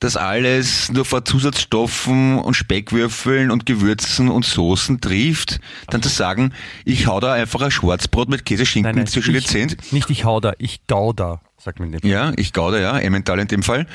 [0.00, 6.52] dass alles nur vor Zusatzstoffen und Speckwürfeln und Gewürzen und Soßen trifft, dann zu sagen,
[6.84, 10.40] ich hau da einfach ein Schwarzbrot mit Käse, Schinken zwischen die ich, nicht ich hau
[10.40, 12.10] da, ich gau da, sagt man Fall.
[12.10, 13.86] Ja, ich gaude, ja, Emmental in dem Fall.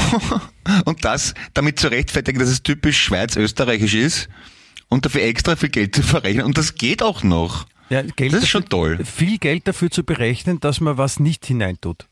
[0.84, 4.28] und das damit zu rechtfertigen, dass es typisch schweiz-österreichisch ist
[4.88, 6.44] und dafür extra viel Geld zu verrechnen.
[6.44, 7.66] Und das geht auch noch.
[7.88, 9.04] Ja, Geld Das ist dafür, schon toll.
[9.04, 12.06] Viel Geld dafür zu berechnen, dass man was nicht hineintut.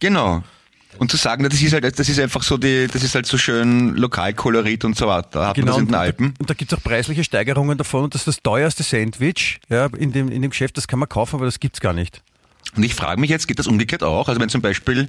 [0.00, 0.42] Genau.
[0.98, 3.36] Und zu sagen, das ist halt, das ist einfach so die, das ist halt so
[3.36, 5.40] schön Lokalkolorit und so weiter.
[5.40, 6.34] Da hat man das in und, den Alpen.
[6.38, 9.86] und da gibt es auch preisliche Steigerungen davon und das ist das teuerste Sandwich ja,
[9.98, 12.22] in, dem, in dem Geschäft, das kann man kaufen, aber das gibt's gar nicht.
[12.74, 14.28] Und ich frage mich jetzt, geht das umgekehrt auch?
[14.28, 15.08] Also wenn zum Beispiel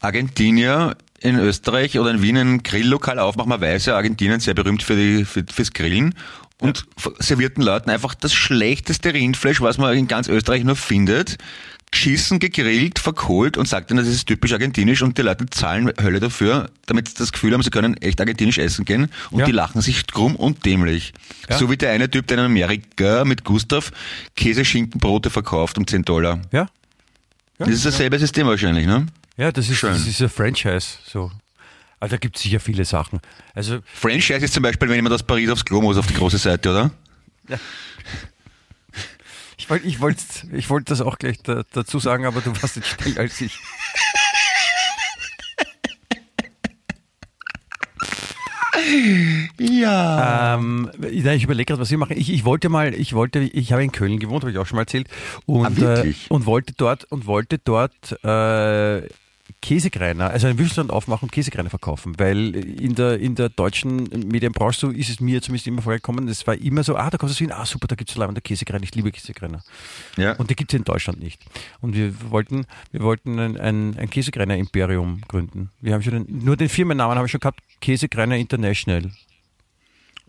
[0.00, 4.82] Argentinier in Österreich oder in Wien ein Grilllokal aufmachen, man weiß ja, Argentinien sehr berühmt
[4.82, 6.14] für die, für, fürs Grillen
[6.60, 6.86] und
[7.18, 11.38] servierten Leuten einfach das schlechteste Rindfleisch, was man in ganz Österreich nur findet,
[11.90, 16.20] geschissen, gegrillt, verkohlt und sagt dann, das ist typisch argentinisch und die Leute zahlen Hölle
[16.20, 19.44] dafür, damit sie das Gefühl haben, sie können echt argentinisch essen gehen und Ja.
[19.46, 21.12] die lachen sich krumm und dämlich.
[21.50, 21.58] Ja.
[21.58, 23.92] So wie der eine Typ, der in Amerika mit Gustav
[24.36, 26.40] Käse-Schinkenbrote verkauft um 10 Dollar.
[26.50, 26.68] Ja, ja,
[27.58, 29.06] Das ist dasselbe System wahrscheinlich, ne?
[29.42, 29.92] Ja das, ist, Schön.
[29.92, 30.98] das ist ein Franchise.
[31.04, 31.32] So.
[31.98, 33.20] Also da gibt es sicher viele Sachen.
[33.54, 36.38] Also Franchise ist zum Beispiel, wenn jemand aus Paris aufs Klo muss, auf die große
[36.38, 36.90] Seite, oder?
[39.56, 40.18] ich wollte ich wollt,
[40.52, 43.58] ich wollt das auch gleich da, dazu sagen, aber du warst jetzt schneller als ich.
[49.58, 50.54] Ja.
[50.54, 52.16] Ähm, ja, ich überlege gerade, was wir machen.
[52.16, 54.76] Ich, ich wollte mal, ich wollte, ich habe in Köln gewohnt, habe ich auch schon
[54.76, 55.08] mal erzählt,
[55.46, 59.02] und, Ah, äh, und wollte dort und wollte dort äh,
[59.62, 64.78] Käsekreiner, also einen Würstelstand aufmachen und Käsekreiner verkaufen, weil in der, in der deutschen Medienbranche,
[64.78, 67.44] so ist es mir zumindest immer vorgekommen, es war immer so, ah, da kommst du
[67.44, 69.62] hin, ah, super, da gibt es der Käsekreiner, ich liebe Käsekreiner.
[70.16, 70.32] Ja.
[70.34, 71.40] Und die gibt es in Deutschland nicht.
[71.80, 75.70] Und wir wollten, wir wollten ein, ein, ein Käsekreiner-Imperium gründen.
[75.80, 79.10] Wir haben schon den, nur den Firmennamen haben wir schon gehabt, Käsekreiner International.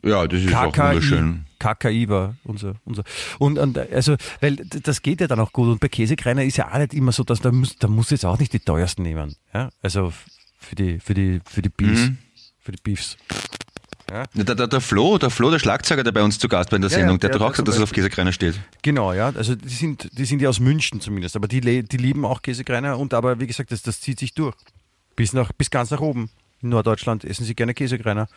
[0.04, 1.46] Ja, das ist auch wunderschön.
[1.60, 3.04] KKI war unser, unser.
[3.40, 5.70] Und, und also, weil das geht ja dann auch gut.
[5.70, 8.26] Und bei Käsekreiner ist ja auch nicht immer so, dass da muss, da muss jetzt
[8.26, 9.36] auch nicht die teuersten nehmen.
[9.54, 9.70] Ja?
[9.82, 10.12] Also
[10.60, 12.02] für die, für die, für die Beefs.
[12.02, 12.18] Mhm.
[12.60, 13.18] Für die Beefs.
[14.12, 14.26] Ja.
[14.34, 16.82] Der, der, der, Flo, der Flo, der Schlagzeuger, der bei uns zu Gast war in
[16.82, 18.60] der ja, Sendung, der, der hat doch auch gesagt, dass es auf Käsekreiner steht.
[18.82, 19.32] Genau, ja.
[19.34, 23.00] Also die sind, die sind ja aus München zumindest, aber die, die lieben auch Käsekreiner
[23.00, 24.56] und aber wie gesagt, das, das zieht sich durch.
[25.16, 26.30] Bis nach, bis ganz nach oben.
[26.62, 28.28] In Norddeutschland essen sie gerne Käsekreiner.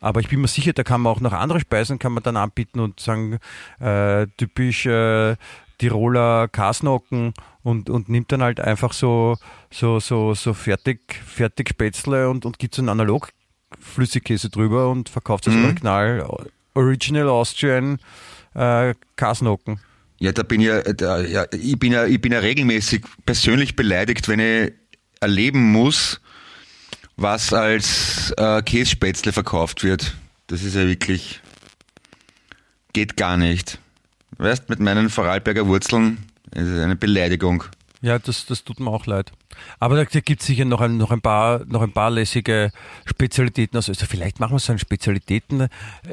[0.00, 2.36] Aber ich bin mir sicher, da kann man auch noch andere Speisen kann man dann
[2.36, 3.38] anbieten und sagen,
[3.80, 5.36] äh, typisch äh,
[5.78, 9.36] Tiroler Kasnocken und, und nimmt dann halt einfach so,
[9.70, 13.30] so, so, so fertig, fertig Spätzle und, und gibt so einen analog
[13.78, 15.64] Flüssigkäse drüber und verkauft das mhm.
[15.64, 17.98] Original Original Austrian
[18.54, 19.80] äh, Kasnocken.
[20.18, 24.28] Ja, da bin ja, da, ja, ich bin ja, ich bin ja regelmäßig persönlich beleidigt,
[24.28, 24.72] wenn ich
[25.20, 26.20] erleben muss,
[27.16, 30.16] was als äh, Kässpätzle verkauft wird.
[30.46, 31.40] Das ist ja wirklich,
[32.92, 33.78] geht gar nicht.
[34.38, 36.18] Weißt, mit meinen Vorarlberger Wurzeln
[36.54, 37.64] ist es eine Beleidigung.
[38.02, 39.32] Ja, das, das tut mir auch leid.
[39.78, 42.72] Aber da, da gibt es sicher noch ein, noch, ein paar, noch ein paar lässige
[43.04, 44.08] Spezialitäten aus Österreich.
[44.08, 45.68] Vielleicht machen wir so ein Spezialitäten,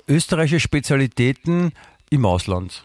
[0.07, 1.71] österreichische Spezialitäten
[2.09, 2.83] im Ausland.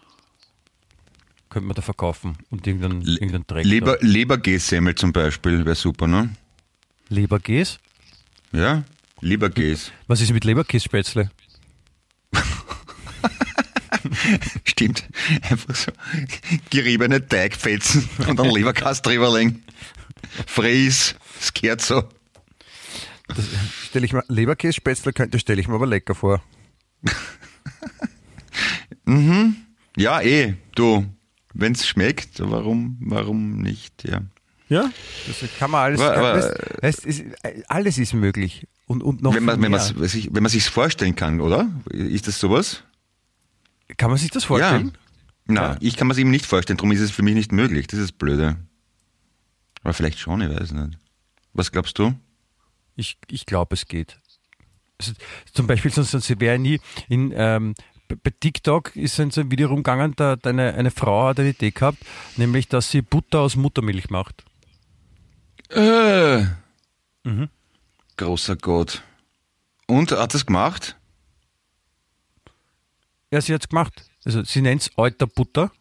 [1.51, 3.65] Könnte man da verkaufen und irgendeinen, irgendeinen Dreck.
[3.65, 6.31] Leber, Leberkässemmel zum Beispiel wäre super, ne?
[7.09, 7.79] Leberkäse?
[8.53, 8.85] Ja,
[9.21, 9.91] Leberkäse.
[10.07, 11.31] Was ist mit Leberkässpätzle?
[14.65, 15.05] Stimmt.
[15.43, 15.93] Einfach so
[16.71, 19.65] geriebene Teigfetzen und dann Leberkäse drüber legen.
[20.47, 22.03] Fries, das gehört so.
[23.29, 23.47] Das
[23.85, 26.43] stelle ich mir, Leberkässpätzle könnte, stelle ich mir aber lecker vor.
[29.05, 29.57] mhm.
[29.97, 31.07] Ja, eh, du,
[31.55, 34.23] wenn es schmeckt, warum, warum nicht, ja.
[34.73, 34.91] Ja,
[35.27, 36.01] das kann man alles.
[36.01, 37.25] Aber, aber, das, ist,
[37.69, 38.67] alles ist möglich.
[38.87, 41.71] Und, und noch wenn man, wenn, wenn man sich vorstellen kann, oder?
[41.91, 42.83] Ist das sowas?
[43.99, 44.93] Kann man sich das vorstellen?
[44.95, 44.99] Ja.
[45.45, 45.77] Na, ja.
[45.81, 47.87] ich kann mir es eben nicht vorstellen, darum ist es für mich nicht möglich.
[47.87, 48.57] Das ist blöde.
[49.83, 50.99] Aber vielleicht schon, ich weiß nicht.
[51.53, 52.15] Was glaubst du?
[52.97, 54.21] Ich, ich glaube, es geht.
[54.99, 55.13] Also,
[55.53, 57.75] zum Beispiel, sonst, sonst wäre nie in, ähm,
[58.09, 61.99] bei TikTok ist so ein Video rumgegangen, da eine, eine Frau hat eine Idee gehabt,
[62.39, 64.45] nämlich, dass sie Butter aus Muttermilch macht.
[65.75, 66.45] Äh.
[67.25, 67.49] Mhm.
[68.17, 69.03] Großer Gott.
[69.87, 70.97] Und hat es gemacht?
[73.31, 74.05] Ja, sie hat es gemacht.
[74.25, 75.73] Also sie nennt es Alter Butter.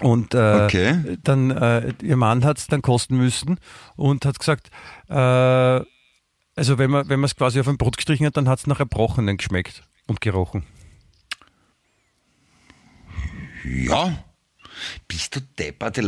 [0.00, 1.16] Und äh, okay.
[1.22, 3.58] dann äh, ihr Mann hat es dann kosten müssen
[3.96, 4.70] und hat gesagt,
[5.08, 8.66] äh, also wenn man wenn es quasi auf ein Brot gestrichen hat, dann hat es
[8.66, 10.64] nach Erbrochenen geschmeckt und gerochen.
[13.64, 14.22] Ja,
[15.08, 15.98] bist du deppert?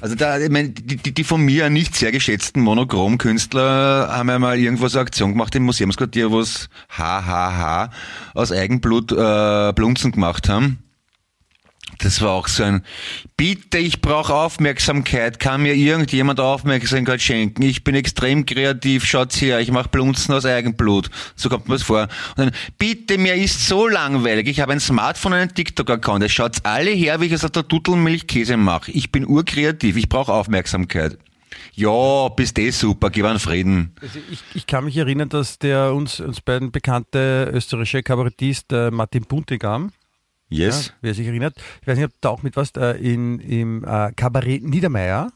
[0.00, 4.58] Also da, ich meine, die, die, von mir nicht sehr geschätzten Monochromkünstler haben ja mal
[4.58, 7.90] irgendwas eine Aktion gemacht im Museumsquartier, wo es HHH
[8.34, 10.78] aus Eigenblut äh, Blunzen gemacht haben.
[11.98, 12.82] Das war auch so ein,
[13.36, 17.62] bitte, ich brauche Aufmerksamkeit, kann mir irgendjemand Aufmerksamkeit schenken?
[17.62, 21.10] Ich bin extrem kreativ, schaut's her, ich mache Blunzen aus Eigenblut.
[21.34, 22.02] So kommt mir das vor.
[22.36, 26.32] Und dann, bitte, mir ist so langweilig, ich habe ein Smartphone und einen TikTok-Account, es
[26.32, 28.92] schaut's alle her, wie ich es aus der Dutelmilchkäse mache.
[28.92, 31.18] Ich bin urkreativ, ich brauche Aufmerksamkeit.
[31.74, 33.92] Ja, bist eh super, gib einen Frieden.
[34.00, 38.90] Also ich, ich, kann mich erinnern, dass der uns, uns beiden bekannte österreichische Kabarettist äh,
[38.90, 39.92] Martin Buntigam,
[40.48, 40.86] Yes.
[40.86, 41.56] Ja, wer sich erinnert.
[41.82, 45.30] Ich weiß nicht, ob da auch mit was äh, in, im äh, Kabarett Niedermeyer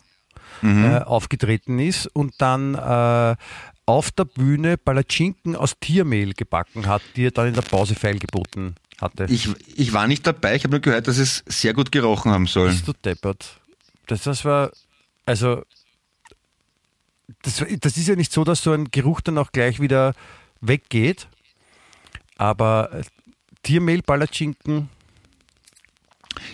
[0.62, 0.84] mhm.
[0.84, 3.36] äh, aufgetreten ist und dann äh,
[3.84, 8.76] auf der Bühne Palatschinken aus Tiermehl gebacken hat, die er dann in der Pause feilgeboten
[9.00, 9.26] hatte.
[9.28, 12.46] Ich, ich war nicht dabei, ich habe nur gehört, dass es sehr gut gerochen haben
[12.46, 12.68] soll.
[12.68, 13.60] Bist du deppert?
[14.06, 14.70] Das, das war,
[15.26, 15.62] also,
[17.42, 20.14] das, das ist ja nicht so, dass so ein Geruch dann auch gleich wieder
[20.60, 21.28] weggeht,
[22.36, 23.02] aber äh,
[23.62, 24.88] Tiermehl, Palatschinken,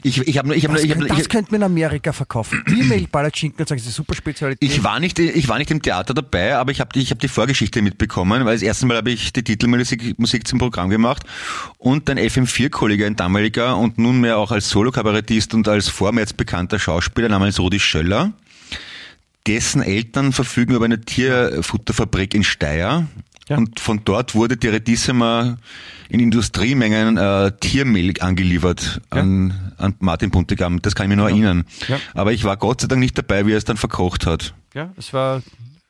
[0.03, 2.63] ich, ich habe ich hab, ich hab, Das ich, könnte man in Amerika verkaufen.
[2.69, 4.71] E-Mail-Palatschinken und sagen, das ist eine super Spezialität.
[4.71, 7.21] Ich war nicht, ich war nicht im Theater dabei, aber ich habe die, ich hab
[7.21, 11.25] die Vorgeschichte mitbekommen, weil das erste Mal habe ich die Titelmusik Musik zum Programm gemacht
[11.79, 17.29] und ein FM4-Kollege, ein damaliger und nunmehr auch als Solo-Kabarettist und als vormals bekannter Schauspieler
[17.29, 18.33] namens Rudi Schöller,
[19.47, 23.07] dessen Eltern verfügen über eine Tierfutterfabrik in Steyr
[23.49, 23.57] Ja.
[23.57, 25.57] Und von dort wurde Diretissima
[26.09, 30.81] in Industriemengen äh, Tiermehl angeliefert an, an Martin Puntigam.
[30.83, 31.65] Das kann ich mir nur erinnern.
[31.89, 31.99] Ja.
[32.15, 34.55] Aber ich war Gott sei Dank nicht dabei, wie er es dann verkocht hat.
[34.75, 35.43] Ja, es war,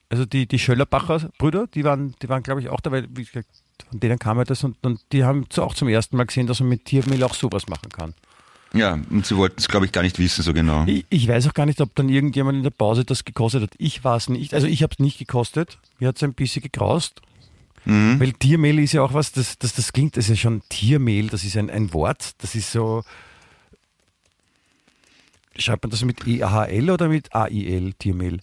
[0.09, 4.19] also die, die Schöllerbacher Brüder, die waren, die waren glaube ich auch dabei, von denen
[4.19, 6.85] kam ja das und, und die haben auch zum ersten Mal gesehen, dass man mit
[6.85, 8.15] Tiermehl auch sowas machen kann.
[8.75, 10.85] Ja, und sie wollten es, glaube ich, gar nicht wissen so genau.
[10.87, 13.71] Ich, ich weiß auch gar nicht, ob dann irgendjemand in der Pause das gekostet hat.
[13.79, 14.53] Ich war es nicht.
[14.53, 15.79] Also ich habe es nicht gekostet.
[15.99, 17.23] Mir hat es ein bisschen gegraust.
[17.85, 18.21] Mhm.
[18.21, 21.29] Weil Tiermehl ist ja auch was, das, das, das klingt, das ist ja schon Tiermehl,
[21.29, 23.03] das ist ein, ein Wort, das ist so.
[25.57, 28.39] Schreibt man das mit E-A-H-L oder mit A-I-L, Tiermehl?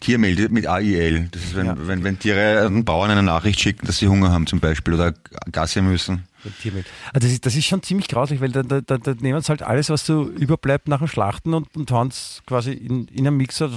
[0.00, 1.28] Tiermehl mit AIL.
[1.32, 1.76] Das ist, wenn, Ja.
[1.76, 5.12] wenn, wenn Tiere den Bauern eine Nachricht schicken, dass sie Hunger haben zum Beispiel oder
[5.50, 6.24] Gasse müssen.
[6.62, 6.84] Tiermehl.
[7.12, 9.48] Also das ist, das ist schon ziemlich grausig, weil da, da, da, da nehmen sie
[9.48, 13.26] halt alles, was so überbleibt nach dem Schlachten und, und hauen es quasi in, in
[13.26, 13.70] einem Mixer.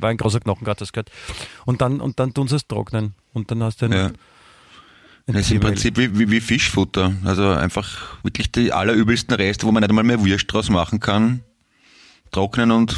[0.00, 1.10] War ein großer Knochen gerade das gehört.
[1.64, 3.14] Und dann, und dann tun sie es trocknen.
[3.32, 4.10] Und dann hast du ein, Ja.
[5.26, 5.60] Das ist im.
[5.60, 7.12] Prinzip wie, wie, wie Fischfutter.
[7.24, 11.42] Also einfach wirklich die allerübelsten Reste, wo man nicht einmal mehr Wurst draus machen kann.
[12.30, 12.96] Trocknen und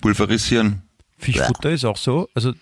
[0.00, 0.82] pulverisieren.
[1.18, 2.28] Fischfutter ist auch so.
[2.34, 2.54] Also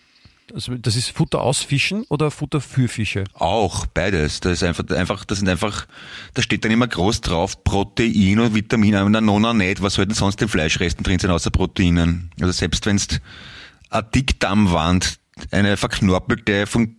[0.53, 3.25] also das ist Futter aus Fischen oder Futter für Fische?
[3.35, 4.41] Auch beides.
[4.41, 5.87] Das ist einfach, einfach, das sind einfach,
[6.35, 9.83] da steht dann immer groß drauf Protein und Vitamin, aber na nona nicht.
[9.83, 12.31] Was soll denn sonst in Fleischresten drin sein außer Proteinen?
[12.41, 13.09] Also selbst wenn es
[13.91, 15.19] eine Dickdarmwand,
[15.51, 16.97] eine verknorpelte, von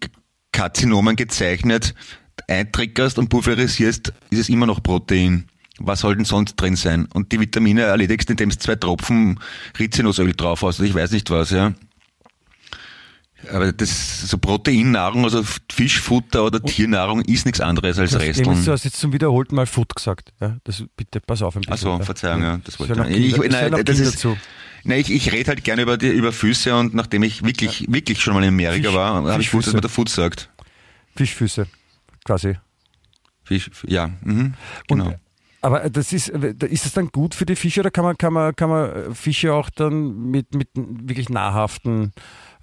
[0.52, 1.94] Karzinomen gezeichnet,
[2.48, 5.46] eintrickerst und pulverisierst, ist es immer noch Protein.
[5.80, 7.08] Was soll denn sonst drin sein?
[7.14, 9.40] Und die Vitamine erledigst, indem es zwei Tropfen
[9.80, 10.82] Rizinusöl drauf hast.
[10.82, 11.74] Ich weiß nicht was, ja.
[13.54, 18.50] Aber das so Proteinnahrung, also Fischfutter oder Tiernahrung ist nichts anderes als Das, nämlich, du
[18.50, 18.74] Resteln.
[18.74, 20.34] hast jetzt zum wiederholten Mal Food gesagt.
[20.42, 21.74] Ja, das, bitte, pass auf ein bisschen.
[21.74, 22.04] Achso, ja.
[22.04, 23.34] Verzeihung, ja, das wollte ich.
[23.34, 24.28] ich nein, das Kinder ist,
[24.84, 28.22] nein, ich, ich rede halt gerne über, die, über Füße und nachdem ich wirklich, wirklich
[28.22, 30.50] schon mal in Amerika Fisch- war, habe ich gewusst, dass man der Food sagt.
[31.16, 31.68] Fischfüße,
[32.26, 32.58] quasi.
[33.46, 34.54] Fisch, ja, mhm,
[34.88, 35.16] genau.
[35.62, 38.56] Aber das ist, ist das dann gut für die Fische oder kann man, kann man,
[38.56, 42.14] kann man Fische auch dann mit, mit wirklich nahrhaften,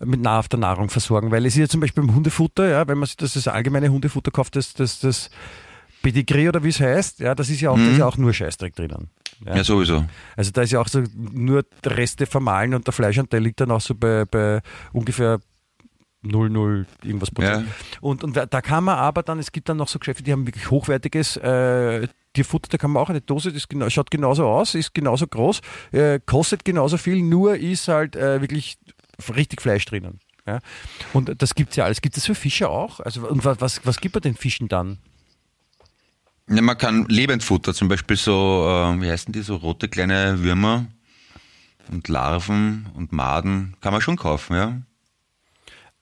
[0.05, 1.31] mit nahrhafter Nahrung versorgen?
[1.31, 3.89] Weil es ist ja zum Beispiel beim Hundefutter, ja, wenn man sich das, das allgemeine
[3.89, 5.31] Hundefutter kauft, das, das, das
[6.03, 8.33] Pedigree oder wie es heißt, ja, das ist ja auch, da ist ja auch nur
[8.33, 9.11] Scheißdreck drinnen.
[9.45, 10.05] ja, sowieso.
[10.37, 13.81] Also da ist ja auch so nur Reste vermahlen und der Fleischanteil liegt dann auch
[13.81, 14.61] so bei, bei
[14.93, 15.41] ungefähr
[16.25, 17.67] 0,0 irgendwas Prozent.
[17.67, 17.99] Ja.
[18.01, 20.47] Und, und da kann man aber dann, es gibt dann noch so Geschäfte, die haben
[20.47, 24.75] wirklich hochwertiges äh, Tierfutter, da kann man auch eine Dose, das genau, schaut genauso aus,
[24.75, 25.61] ist genauso groß,
[25.93, 28.79] äh, kostet genauso viel, nur ist halt äh, wirklich
[29.35, 30.21] richtig Fleisch drinnen.
[30.47, 30.61] Ja?
[31.13, 32.01] Und das gibt es ja alles.
[32.01, 33.01] Gibt es für Fische auch?
[33.01, 34.99] Also, und was, was, gibt man den Fischen dann?
[36.49, 40.87] Ja, man kann Lebendfutter, zum Beispiel so, äh, wie heißen die, so rote kleine Würmer
[41.91, 44.83] und Larven und Maden, kann man schon kaufen, ja.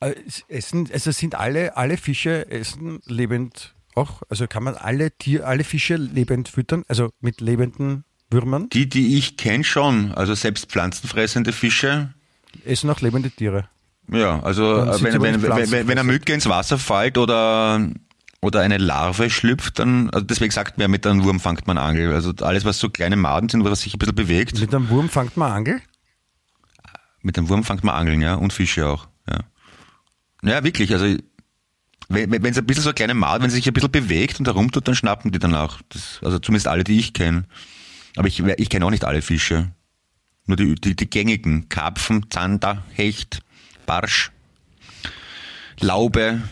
[0.00, 4.22] Äh, es Essen, also sind alle, alle Fische essen lebend auch?
[4.28, 6.84] Also kann man alle Tier, alle Fische lebend füttern?
[6.88, 8.68] Also mit lebenden Würmern?
[8.70, 12.12] Die, die ich kenne schon, also selbst pflanzenfressende Fische,
[12.64, 13.68] Essen auch lebende Tiere.
[14.12, 16.04] Ja, also äh, wenn, wenn, wenn, wenn, eine.
[16.04, 17.88] Mücke ins Wasser fällt oder,
[18.42, 21.78] oder eine Larve schlüpft, dann, also deswegen sagt man ja, mit einem Wurm fangt man
[21.78, 22.12] Angel.
[22.12, 25.08] Also alles, was so kleine Maden sind, was sich ein bisschen bewegt, Mit einem Wurm
[25.08, 25.80] fangt man Angel?
[27.22, 29.38] mit einem Wurm fangt man Angeln, ja, und Fische auch, ja.
[30.42, 31.16] Ja, wirklich, also
[32.08, 34.46] wenn es ein bisschen so eine kleine Made, wenn sie sich ein bisschen bewegt und
[34.46, 35.80] herumtut, dann schnappen die danach.
[35.88, 37.44] Das, also zumindest alle, die ich kenne.
[38.16, 39.72] Aber ich, ich kenne auch nicht alle Fische.
[40.46, 41.68] Nur die, die, die gängigen.
[41.68, 43.40] Karpfen, Zander, Hecht,
[43.86, 44.30] Barsch,
[45.80, 46.42] Laube,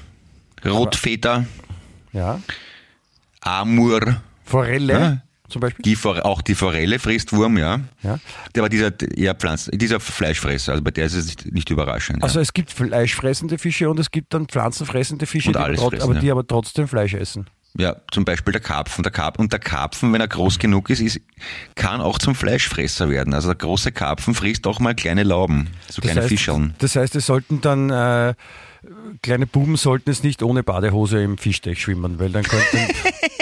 [0.65, 1.47] Rotfeder,
[2.13, 2.41] Ja.
[3.41, 5.23] Amur, Forelle Ja.
[5.49, 5.83] zum Beispiel?
[5.83, 7.81] die, For- auch die Forelle frisst Wurm, ja.
[8.03, 8.19] Ja.
[8.55, 12.23] Der war dieser eher Pflanzen, dieser Fleischfresser, also bei der ist es nicht, nicht überraschend.
[12.23, 12.43] Also ja.
[12.43, 16.31] es gibt fleischfressende Fische und es gibt dann pflanzenfressende Fische, die trot- fressen, aber die
[16.31, 17.47] aber trotzdem Fleisch essen.
[17.79, 19.03] Ja, zum Beispiel der Karpfen.
[19.03, 21.21] Der Karp und der Karpfen, wenn er groß genug ist, ist,
[21.75, 23.33] kann auch zum Fleischfresser werden.
[23.33, 26.75] Also der große Karpfen frisst auch mal kleine Lauben, so kleine heißt, Fischeln.
[26.79, 28.35] Das heißt, es sollten dann äh,
[29.23, 32.89] kleine Buben sollten es nicht ohne Badehose im Fischteich schwimmen, weil dann könnte ein,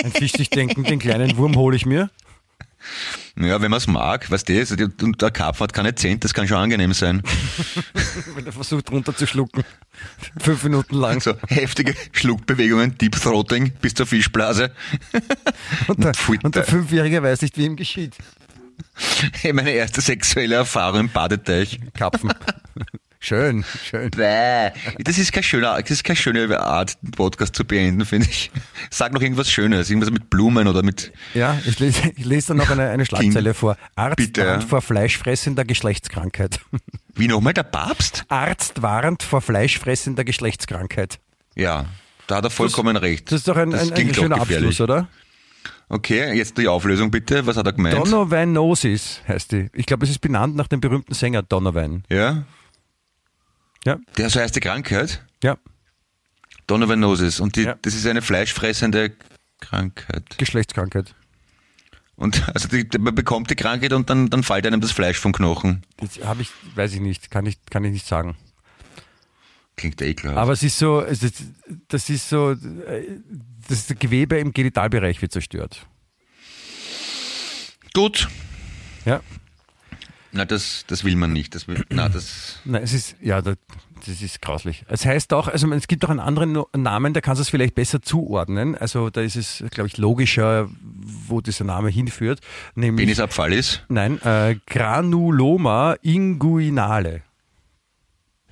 [0.05, 2.11] ein Fisch sich denken, den kleinen Wurm hole ich mir.
[3.41, 6.35] Ja, wenn man es mag, weißt du, also und der Karpfen hat keine Zent, das
[6.35, 7.23] kann schon angenehm sein.
[8.35, 9.65] Wenn er versucht runterzuschlucken.
[10.39, 11.21] Fünf Minuten lang.
[11.21, 14.73] So heftige Schluckbewegungen, Deep Throating bis zur Fischblase.
[15.89, 16.13] Und der,
[16.43, 18.17] und der Fünfjährige weiß nicht, wie ihm geschieht.
[19.53, 21.81] Meine erste sexuelle Erfahrung im Badeteich.
[21.95, 22.31] Kapfen.
[23.23, 24.11] Schön, schön.
[24.11, 24.71] Bäh.
[24.99, 28.51] Das ist keine schöne, das ist keine schöne Art, den Podcast zu beenden, finde ich.
[28.89, 31.13] Sag noch irgendwas Schönes, irgendwas mit Blumen oder mit.
[31.35, 33.77] Ja, ich lese, ich lese dann noch eine, eine Schlagzeile vor.
[33.95, 36.61] Arzt Bitte, warnt vor fleischfressender Geschlechtskrankheit.
[37.15, 38.25] Wie nochmal der Papst?
[38.29, 41.19] Arzt warnt vor fleischfressender Geschlechtskrankheit.
[41.55, 41.85] Ja,
[42.27, 43.31] da hat er vollkommen recht.
[43.31, 44.41] Das ist doch ein, Das ein, ein schöner.
[44.41, 45.09] Abschluss, oder?
[45.91, 47.45] Okay, jetzt die Auflösung bitte.
[47.47, 47.97] Was hat er gemeint?
[47.97, 49.69] Donovanosis heißt die.
[49.75, 52.05] Ich glaube, es ist benannt nach dem berühmten Sänger Donovan.
[52.09, 52.45] ja?
[53.85, 55.25] Ja, Der so heißt die Krankheit?
[55.43, 55.57] ja.
[56.67, 57.41] Donovanosis.
[57.41, 57.77] Und die, Ja.
[57.83, 59.13] das ist eine fleischfressende
[59.61, 60.39] Krankheit.
[60.39, 61.15] Geschlechtskrankheit.
[62.15, 65.33] Und also die, man bekommt die Krankheit und dann, dann fällt einem das Fleisch vom
[65.33, 65.85] Knochen.
[65.97, 68.37] Das habe ich, weiß ich nicht, kann ich, kann ich nicht sagen.
[69.77, 70.37] Klingt ekelhaft.
[70.39, 71.43] Aber es ist so, es ist,
[71.89, 72.55] das ist so,
[73.69, 75.87] das Gewebe im Genitalbereich wird zerstört.
[77.95, 78.29] Gut.
[79.07, 79.23] Ja.
[80.33, 81.55] Na, das, das will man nicht.
[81.55, 82.61] Das will, na, das.
[82.65, 83.57] Nein, es ist, ja, das,
[84.07, 84.85] das ist grauslich.
[84.89, 87.75] Es heißt auch, also es gibt auch einen anderen Namen, da kannst du es vielleicht
[87.75, 88.77] besser zuordnen.
[88.77, 92.41] Also da ist es, glaube ich, logischer, wo dieser Name hinführt.
[92.77, 93.85] Nämlich, Penisabfall ist.
[93.89, 97.23] nein, äh, Granuloma inguinale.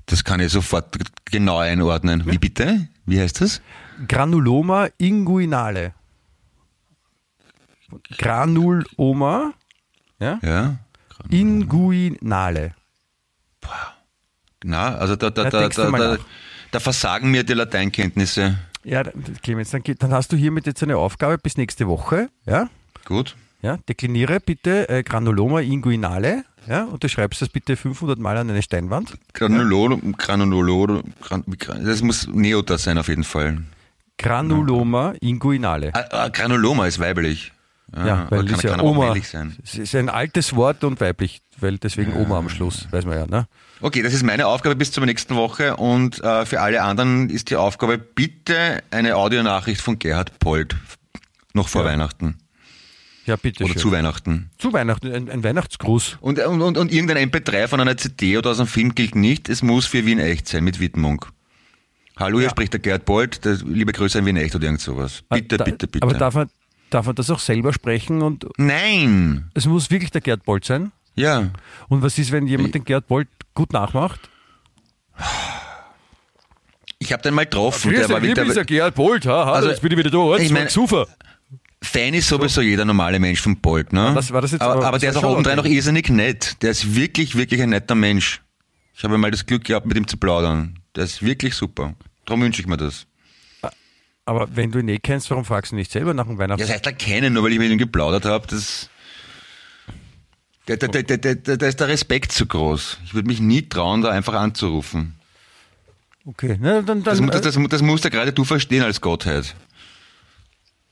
[0.06, 2.24] Das kann ich sofort genau einordnen.
[2.26, 2.88] Wie bitte?
[3.06, 3.60] Wie heißt das?
[4.08, 5.92] Granuloma inguinale.
[8.18, 9.52] Granuloma,
[10.20, 10.76] ja, Ja.
[11.30, 12.74] Inguinale.
[14.64, 16.16] Na, also da, da, Ja, da, da, da,
[16.70, 18.58] da versagen mir die Lateinkenntnisse.
[18.84, 19.02] Ja,
[19.42, 22.68] Clemens, dann, dann hast du hiermit jetzt eine Aufgabe bis nächste Woche, ja?
[23.04, 23.36] Gut.
[23.60, 28.48] Ja, dekliniere bitte äh, Granuloma inguinale, ja, und du schreibst das bitte 500 Mal an
[28.50, 29.14] eine Steinwand.
[29.34, 33.62] Granulolo, Granulolo, Gran, wie Gran- das muss Neota sein auf jeden Fall.
[34.16, 35.90] Granuloma inguinale.
[35.94, 37.52] Ah, ah, Granuloma ist weiblich.
[37.93, 39.14] Ah, Ja, weil kann, ist ja kann Oma.
[39.16, 43.26] Es ist ein altes Wort und weiblich, weil deswegen Oma am Schluss, weiß man ja,
[43.26, 43.49] ne?
[43.80, 47.49] Okay, das ist meine Aufgabe bis zur nächsten Woche und äh, für alle anderen ist
[47.51, 50.76] die Aufgabe bitte eine Audionachricht von Gerhard Pold
[51.55, 51.89] noch vor Ja.
[51.93, 52.36] Weihnachten
[53.24, 53.80] Ja, bitte oder schön.
[53.82, 54.51] zu Weihnachten.
[54.59, 56.18] Zu Weihnachten, ein, ein Weihnachtsgruß.
[56.20, 59.49] Und, und, und, und irgendein MP3 von einer CD oder aus einem Film gilt nicht.
[59.49, 61.24] Es muss für Wien echt sein mit Widmung.
[62.18, 63.45] Hallo, hier spricht der Gerhard.
[63.45, 65.22] Der, liebe Grüße an Wien echt oder irgend sowas.
[65.30, 66.03] Bitte, Ah, Da- bitte, bitte.
[66.07, 66.51] Aber darf man,
[66.91, 69.51] darf man das auch selber sprechen und Nein!
[69.55, 70.93] es muss wirklich der Gerd Bolt sein?
[71.14, 71.51] Ja.
[71.89, 74.28] Und was ist, wenn jemand den Gerd Bolt gut nachmacht?
[76.99, 77.91] Ich habe den mal getroffen.
[77.93, 80.68] Der war wieder, Gerd Bolt, ha, ha, Also, jetzt bin ich wieder da, ich mein-
[80.68, 81.07] super.
[81.80, 84.12] Fan ist sowieso jeder normale Mensch von Bolt, ne?
[84.14, 86.57] das- war das jetzt aber, aber- aber das der ist auch obendrein noch irrsinnig nett.
[86.62, 88.41] Der ist wirklich, wirklich ein netter Mensch.
[88.97, 90.80] Ich habe mal das Glück gehabt, mit ihm zu plaudern.
[90.97, 91.95] Der ist wirklich super.
[92.26, 93.07] Darum wünsche ich mir das.
[94.28, 96.60] Aber wenn du ihn eh kennst, warum fragst du nicht selber nach dem Ja, Weihnachts...
[96.60, 98.90] das heißt, er kennen, nur weil ich mit ihm geplaudert habe, das.
[100.66, 102.98] Da, da, da, da, da, ist der Respekt zu groß.
[103.06, 105.14] Ich würde mich nie trauen, da einfach anzurufen.
[106.26, 109.00] Okay, na, dann, Das, dann mu- das, das, das musst ja gerade du verstehen als
[109.00, 109.54] Gottheit.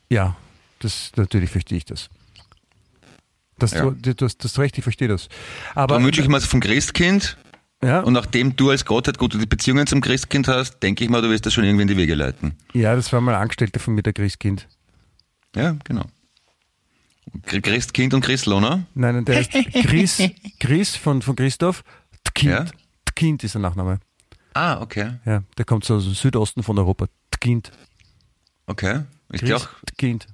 [0.09, 0.34] äh, ja,
[0.78, 2.09] das natürlich verstehe ich das.
[3.59, 3.91] Das, Ja.
[3.91, 5.28] du, hast das hast recht, ich verstehe das.
[5.74, 7.37] Aber Darum wünsche ich mir vom Christkind.
[7.87, 11.30] Ja, Und nachdem du als Gottheit gute Beziehungen zum Christkind hast, denke ich mal, du
[11.30, 12.55] wirst das schon irgendwie in die Wege leiten.
[12.72, 14.68] ja, das war mal Angestellter von mir, der Christkind.
[15.55, 16.05] Ja, genau.
[17.47, 18.87] Chr- Christkind und Christlona?
[18.95, 19.51] Nein, nein, der ist
[19.87, 20.22] Chris,
[20.61, 21.82] Chris von, von Christoph.
[22.24, 22.51] Tkind.
[22.53, 22.64] Ja?
[23.07, 23.99] Tkind ist der Nachname.
[24.55, 25.14] Ah, okay.
[25.24, 27.07] Ja, der kommt so aus dem Südosten von Europa.
[27.30, 27.70] Tkind.
[28.66, 29.03] Okay.
[29.30, 29.68] Ist Chris, auch.
[29.87, 30.26] Tkind.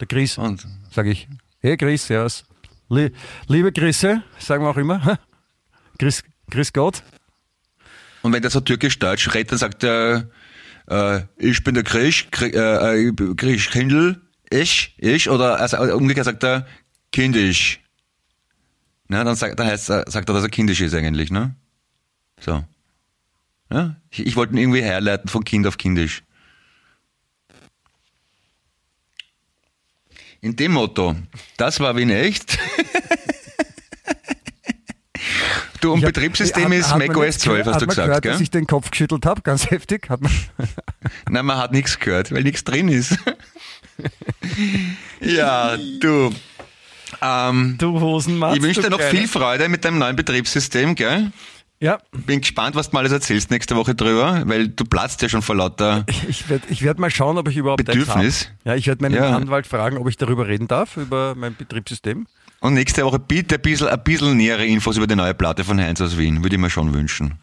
[0.00, 1.26] Der Chris, Und, sage ich.
[1.60, 2.44] Hey Chris, servus.
[2.88, 3.10] Lie
[3.48, 5.18] liebe Chrisse, sagen wir auch immer.
[5.98, 7.02] Chris, Chris Gott.
[8.22, 10.28] und wenn der so türkisch-deutsch redet, dann sagt er,
[10.88, 14.20] äh, ich bin der äh, äh, Krisch Kindl,
[14.50, 16.66] ich, ich, oder also umgekehrt sagt er,
[17.12, 17.80] kindisch.
[19.08, 21.54] Na, dann, sagt, dann heißt, sagt er, dass er kindisch ist eigentlich, ne?
[22.40, 22.64] So.
[23.70, 23.96] Ja?
[24.10, 26.22] Ich, ich wollte ihn irgendwie herleiten von Kind auf kindisch.
[30.40, 31.16] In dem Motto,
[31.56, 32.58] das war Wien echt.
[35.86, 38.22] du, und Betriebssystem hat- ist macOS jetzt 12, gehört- hast hat du man gesagt, gehört,
[38.22, 38.32] gell?
[38.32, 40.08] dass ich den Kopf geschüttelt habe, ganz heftig.
[40.10, 40.32] Hat man,
[41.30, 43.16] Nein, man hat nichts gehört, weil nichts drin ist.
[45.20, 46.30] ja, du.
[47.22, 48.56] Ähm, du Hosenmatz.
[48.56, 49.18] ich wünsche dir noch Kleiner.
[49.18, 51.30] viel Freude mit deinem neuen Betriebssystem, gell?
[51.78, 55.28] Ja, Bin gespannt, was du mal alles erzählst nächste Woche drüber, weil du platzt ja
[55.28, 56.06] schon vor lauter.
[56.28, 58.50] ich werde ich werd mal schauen, ob ich überhaupt Bedürfnis?
[58.64, 59.36] Ja, ich werde meinen Ja.
[59.36, 62.26] Anwalt fragen, ob ich darüber reden darf, über mein Betriebssystem.
[62.60, 65.78] Und nächste Woche bitte ein bisschen, ein bisschen nähere Infos über die neue Platte von
[65.80, 67.34] Heinz aus Wien, würde ich mir schon wünschen.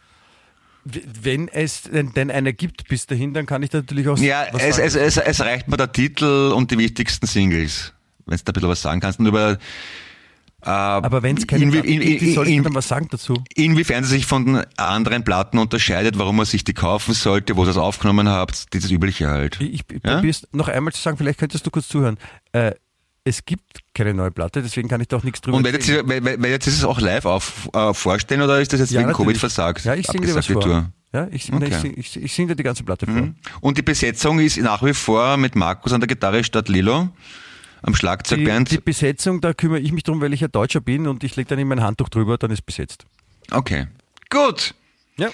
[0.85, 4.61] Wenn es denn, eine gibt bis dahin, dann kann ich da natürlich auch Ja, was
[4.63, 4.87] es, sagen.
[4.87, 7.93] es, es, es reicht mir der Titel und die wichtigsten Singles,
[8.25, 9.19] wenn du da ein bisschen was sagen kannst.
[9.19, 9.57] Und über
[10.61, 13.41] Aber wenn es keine inwie- in- gibt, in- soll ich dann was sagen dazu?
[13.55, 17.63] Inwiefern sie sich von den anderen Platten unterscheidet, warum man sich die kaufen sollte, wo
[17.63, 19.61] ihr es aufgenommen habt, dieses Übliche halt.
[19.61, 20.15] Ich, ich Ja?
[20.15, 22.17] probier's noch einmal zu sagen, vielleicht könntest du kurz zuhören.
[22.51, 22.71] Äh,
[23.25, 26.57] es gibt keine neue Platte, deswegen kann ich doch nichts drüber Und ihr, werdet ihr
[26.59, 29.17] das auch live auf, äh, vorstellen oder ist das jetzt wegen natürlich.
[29.17, 29.85] Covid versagt?
[29.85, 30.61] Ja, ich singe dir was vor.
[30.61, 30.91] Tour?
[31.13, 31.67] Ja, ich, Okay.
[31.69, 33.15] ich, sing- ich, ich singe dir die ganze Platte vor.
[33.15, 33.35] Mhm.
[33.61, 37.09] Und die Besetzung ist nach wie vor mit Markus an der Gitarre statt Lilo
[37.83, 38.71] am Schlagzeug Die, Bernd.
[38.71, 41.47] die Besetzung, da kümmere ich mich drum, weil ich ja Deutscher bin und ich lege
[41.49, 43.05] dann immer ein Handtuch drüber, dann ist besetzt.
[43.51, 43.87] Okay.
[44.29, 44.73] Gut.
[45.17, 45.29] Ja.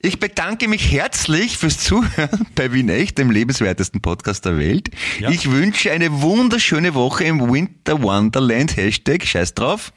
[0.00, 4.90] Ich bedanke mich herzlich fürs Zuhören bei Wien Echt, dem lebenswertesten Podcast der Welt.
[5.18, 5.30] Ja.
[5.30, 8.76] Ich wünsche eine wunderschöne Woche im Winter Wonderland.
[8.76, 9.92] Hashtag Scheiß drauf.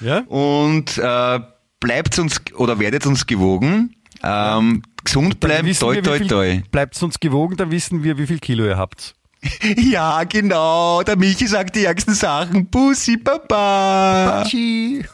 [0.00, 0.18] Ja?
[0.26, 1.40] Und äh,
[1.80, 3.94] bleibt uns oder werdet uns gewogen.
[4.22, 5.72] Ähm, gesund bleiben.
[5.72, 6.62] Toi, toi, toi.
[6.70, 9.14] Bleibt uns gewogen, dann wissen wir, wie viel Kilo ihr habt.
[9.76, 11.02] Ja, genau.
[11.02, 12.66] Der Michi sagt die ärgsten Sachen.
[12.66, 14.40] Bussi, Baba.
[14.40, 15.04] Batschi.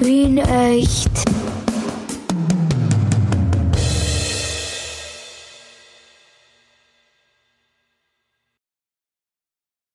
[0.00, 1.10] Wien echt.